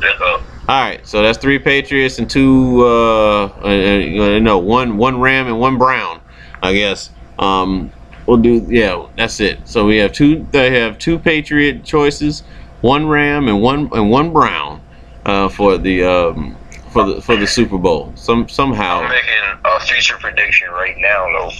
[0.00, 0.42] That's all.
[0.68, 5.46] All right, so that's three Patriots and two, uh, uh, uh, no, one one Ram
[5.46, 6.20] and one Brown,
[6.60, 7.10] I guess.
[7.38, 7.92] Um,
[8.26, 9.60] we'll do, yeah, that's it.
[9.68, 10.44] So we have two.
[10.50, 12.42] They have two Patriot choices,
[12.80, 14.82] one Ram and one and one Brown,
[15.24, 16.56] uh, for the um,
[16.96, 18.12] for the for the Super Bowl.
[18.16, 21.50] Some I'm somehow making a future prediction right now, though.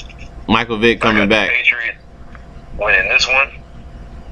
[0.53, 1.51] Michael Vick I got coming the back.
[1.51, 1.99] Patriots
[2.79, 3.51] winning this one.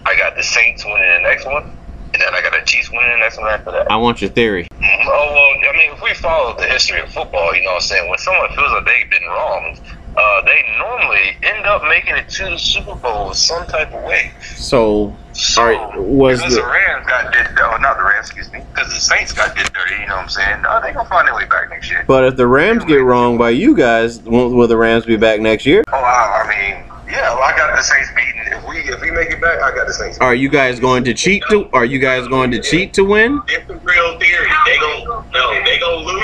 [0.07, 1.65] I got the Saints winning the next one,
[2.13, 3.91] and then I got the Chiefs winning the next one after that.
[3.91, 4.67] I want your theory.
[4.81, 5.05] Mhm.
[5.07, 7.89] Oh well, I mean, if we follow the history of football, you know what I'm
[7.89, 8.09] saying.
[8.09, 9.81] When someone feels like they've been wronged,
[10.17, 14.31] uh, they normally end up making it to the Super Bowl some type of way.
[14.55, 18.26] So, So, all right, was because the, the Rams got did, oh, not the Rams,
[18.26, 19.95] excuse me, because the Saints got did dirty.
[20.01, 20.62] You know what I'm saying?
[20.68, 22.05] Uh, they gonna find their way back next year.
[22.07, 25.41] but if the Rams get wrong by you guys, won't will the Rams be back
[25.41, 25.82] next year?
[25.93, 28.53] Oh, I, I mean, yeah, well, I got the Saints beaten.
[28.59, 30.18] If we if we make it back, I got the Saints.
[30.18, 31.68] Are you guys going to cheat to?
[31.72, 33.43] Are you guys going to cheat to win?
[33.49, 34.49] It's the real theory.
[34.66, 36.22] They gon' no, they gon' lose.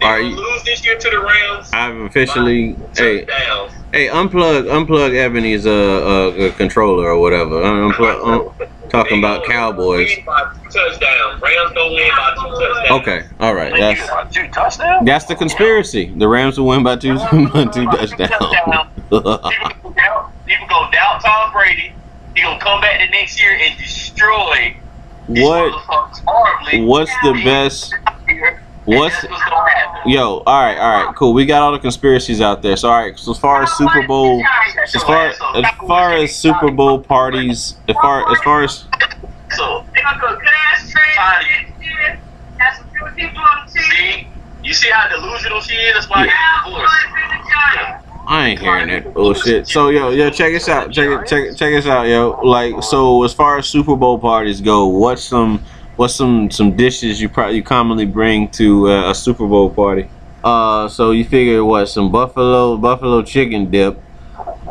[0.00, 1.70] They Are gon' you- lose this year to the Rams.
[1.72, 3.72] I've officially hey touchdowns.
[3.92, 7.62] Hey unplug unplug Ebony's uh, uh controller or whatever.
[7.62, 10.10] Unplug, um, talking about Cowboys.
[10.16, 11.42] Win by two touchdowns.
[11.42, 12.90] Rams gonna win by two touchdowns.
[13.02, 13.72] Okay, all right.
[13.72, 15.06] That's two touchdowns.
[15.06, 16.12] that's the conspiracy.
[16.16, 18.30] The Rams will win by two two touchdowns.
[20.46, 21.92] People go doubt Tom Brady.
[22.34, 24.76] He gonna come back the next year and destroy
[25.26, 25.72] what
[26.74, 27.94] what's the best?
[28.96, 29.42] What's what's
[30.06, 30.42] yo?
[30.46, 31.32] All right, all right, cool.
[31.32, 32.76] We got all the conspiracies out there.
[32.76, 33.18] So all right.
[33.18, 34.42] So as far as Super Bowl,
[34.82, 35.36] as far as
[35.86, 38.84] far as Super Bowl parties, as far as far as
[39.56, 42.20] So They're gonna go glass trade next year.
[42.58, 43.82] Have some good people on the team.
[43.82, 44.28] see,
[44.64, 45.94] you see how delusional she is.
[45.94, 46.32] That's why Yeah.
[46.32, 46.62] yeah.
[46.64, 48.06] Cowboys and the Giants.
[48.26, 49.66] I ain't hearing that bullshit.
[49.66, 50.92] So yo, yo, check us out.
[50.92, 52.38] Check it, check it, check us out, yo.
[52.44, 55.64] Like, so as far as Super Bowl parties go, what's some,
[56.00, 60.08] what's some some dishes you probably you commonly bring to uh, a Super Bowl party?
[60.42, 61.86] Uh, so you figure what?
[61.86, 64.00] Some buffalo buffalo chicken dip,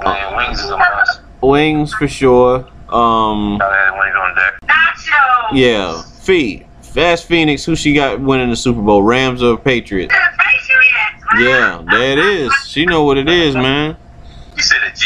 [0.03, 1.21] Man, wings is a must.
[1.41, 2.67] wings for sure.
[2.89, 4.59] Um, Gotta wings on deck.
[4.63, 5.51] Nachos.
[5.53, 6.65] yeah, feet.
[6.81, 9.03] Fast Phoenix, who she got winning the Super Bowl?
[9.03, 10.11] Rams or Patriots?
[10.11, 11.23] Patriots.
[11.37, 12.51] Yeah, there it is.
[12.65, 13.95] She know what it is, man.
[14.57, 14.99] You said the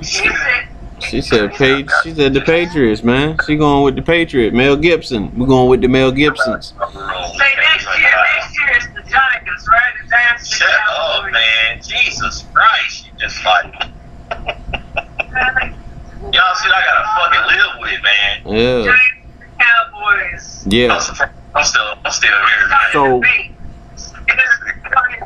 [0.00, 0.69] Jets.
[1.02, 1.90] She said, She page.
[2.02, 3.36] She said the Patriots, man.
[3.46, 4.54] She going with the Patriot.
[4.54, 5.36] Mel Gibson.
[5.38, 6.68] We're going with the Mel Gibsons.
[6.68, 9.92] say next year, next year it's the Giants, right?
[10.02, 10.48] The Giants.
[10.50, 11.32] the Shut up, Cowboys.
[11.32, 11.82] man.
[11.82, 13.06] Jesus Christ.
[13.06, 13.74] You just like
[16.32, 18.56] y'all see I gotta fucking live with, man.
[18.56, 18.84] Yeah.
[18.84, 20.66] Giants Cowboys.
[20.66, 20.94] Yeah.
[21.54, 22.92] I'm still I'm still, here, man.
[22.92, 23.22] So-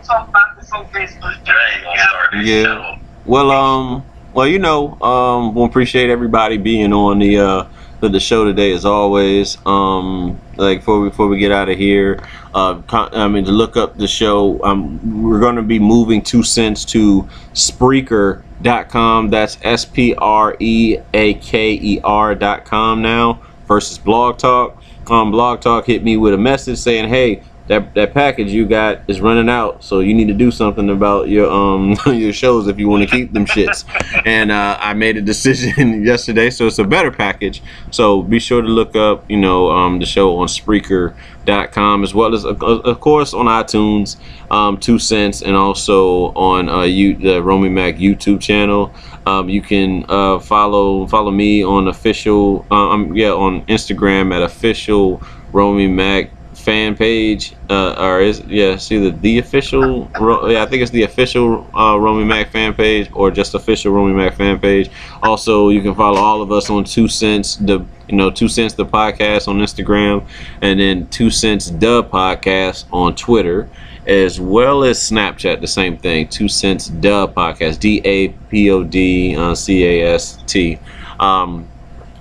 [0.04, 1.44] talk about this on Facebook.
[1.44, 2.98] Jay ain't gonna start this Yeah.
[3.24, 4.04] Well, um,
[4.34, 7.66] well, you know, um, we appreciate everybody being on the uh
[8.00, 9.56] the, the show today as always.
[9.66, 12.22] Um, like before we, before we get out of here,
[12.54, 14.62] uh, I mean to look up the show.
[14.62, 19.30] Um, we're going to be moving two cents to Spreaker.com.
[19.30, 24.82] That's S P R E A K E R dot com now versus Blog Talk.
[25.08, 29.00] Um, Blog Talk hit me with a message saying, "Hey." That, that package you got
[29.08, 32.78] is running out, so you need to do something about your um your shows if
[32.78, 33.84] you want to keep them shits.
[34.26, 37.62] and uh, I made a decision yesterday, so it's a better package.
[37.90, 42.34] So be sure to look up, you know, um, the show on Spreaker.com as well
[42.34, 44.16] as, of course, on iTunes,
[44.50, 48.92] um, Two Cents, and also on uh, you the Romy Mac YouTube channel.
[49.26, 54.42] Um, you can uh, follow follow me on official, uh, um, yeah, on Instagram at
[54.42, 56.30] official Romy Mac
[56.64, 60.10] fan page uh, or is yeah it's either the official
[60.48, 64.14] yeah I think it's the official uh, Romy Mac fan page or just official Romy
[64.14, 64.90] Mac fan page.
[65.22, 68.72] Also you can follow all of us on two cents the you know two cents
[68.72, 70.26] the podcast on Instagram
[70.62, 73.68] and then two cents the podcast on Twitter
[74.06, 78.82] as well as Snapchat the same thing two cents the podcast D A P O
[78.82, 80.78] D uh, C A S T.
[81.20, 81.68] Um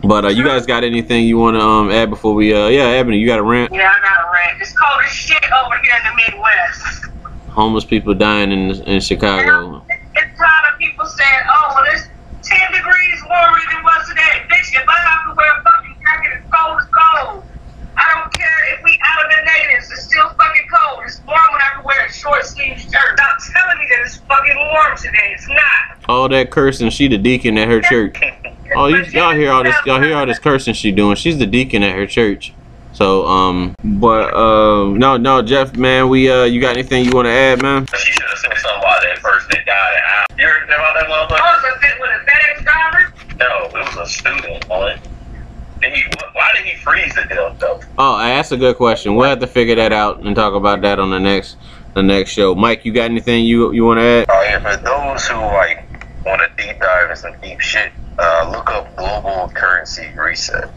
[0.04, 2.84] but uh, you guys got anything you want to um, add before we uh yeah
[3.00, 4.62] Ebony you got a rant Yeah, I got a rant.
[4.62, 7.06] It's cold as shit over here in the Midwest.
[7.50, 9.84] homeless people dying in in Chicago.
[10.16, 12.08] It's tired of people saying, oh, well, it's
[12.44, 14.46] 10 degrees warmer than it was today.
[14.52, 17.44] Bitch, if I have to wear a fucking jacket, it's cold as cold.
[17.96, 21.02] I don't care if we out of the natives, it's still fucking cold.
[21.06, 22.92] It's warm when I can wear a short sleeve shirt.
[22.92, 25.34] Stop telling me that it's fucking warm today.
[25.34, 26.10] It's not.
[26.10, 28.18] All that cursing, she the deacon at her church.
[28.76, 29.76] Oh, you, y'all hear all this?
[29.86, 31.16] Y'all hear all this cursing she doing?
[31.16, 32.54] She's the deacon at her church.
[32.94, 37.26] So um, but uh, no, no, Jeff, man, we uh, you got anything you want
[37.26, 37.88] to add, man?
[37.88, 40.26] She should have said something about that person that died at house.
[40.38, 41.40] You heard about that I motherfucker?
[41.40, 43.14] was a bit with a FedEx driver.
[43.40, 45.00] No, it was a student on it.
[45.84, 46.04] And he,
[46.34, 47.82] why did he freeze to death though?
[47.98, 49.16] Oh, that's a good question.
[49.16, 51.58] We'll have to figure that out and talk about that on the next
[51.96, 52.56] the next show.
[52.56, 54.26] Mike, you got anything you you want to add?
[54.30, 55.83] Oh yeah, for those who like
[56.26, 60.70] want to deep dive in some deep shit, uh, look up global currency reset.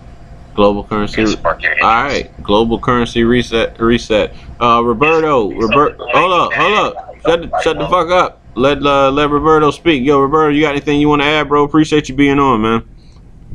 [0.55, 1.23] Global currency.
[1.23, 3.79] It'll spark your All global currency reset.
[3.79, 4.33] Reset.
[4.61, 5.53] Uh, Roberto.
[5.53, 5.97] Robert.
[5.99, 6.53] Hold up.
[6.55, 7.15] Hold up.
[7.27, 8.41] Shut the, shut the fuck up.
[8.55, 10.03] Let uh, let Roberto speak.
[10.03, 11.65] Yo, Roberto, you got anything you want to add, bro?
[11.65, 12.89] Appreciate you being on, man.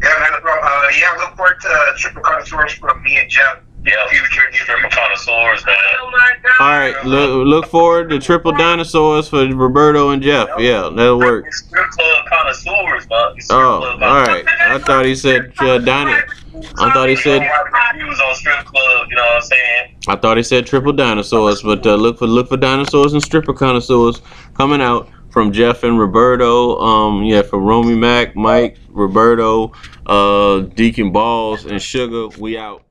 [0.04, 0.32] Yeah, man.
[0.34, 3.62] Uh, yeah, look forward to triple connoisseurs from me and Jeff.
[3.84, 5.76] Yeah, future triple connoisseurs, man.
[6.02, 6.52] Oh my god.
[6.60, 10.50] All right, look look forward to triple dinosaurs for Roberto and Jeff.
[10.60, 11.52] Yeah, that'll work.
[11.52, 13.42] Strip club connoisseurs, man.
[13.42, 14.46] Strip Oh, club all right.
[14.48, 16.16] I thought he said uh, dino.
[16.78, 19.96] I thought he said He was on strip club, you know what I'm saying?
[20.08, 23.54] I thought he said triple dinosaurs, but uh, look for look for dinosaurs and stripper
[23.54, 24.22] connoisseurs
[24.54, 26.80] coming out from Jeff and Roberto.
[26.80, 29.72] Um, yeah, from Romy Mac, Mike, Roberto,
[30.06, 32.28] uh, Deacon Balls, and Sugar.
[32.40, 32.84] We out.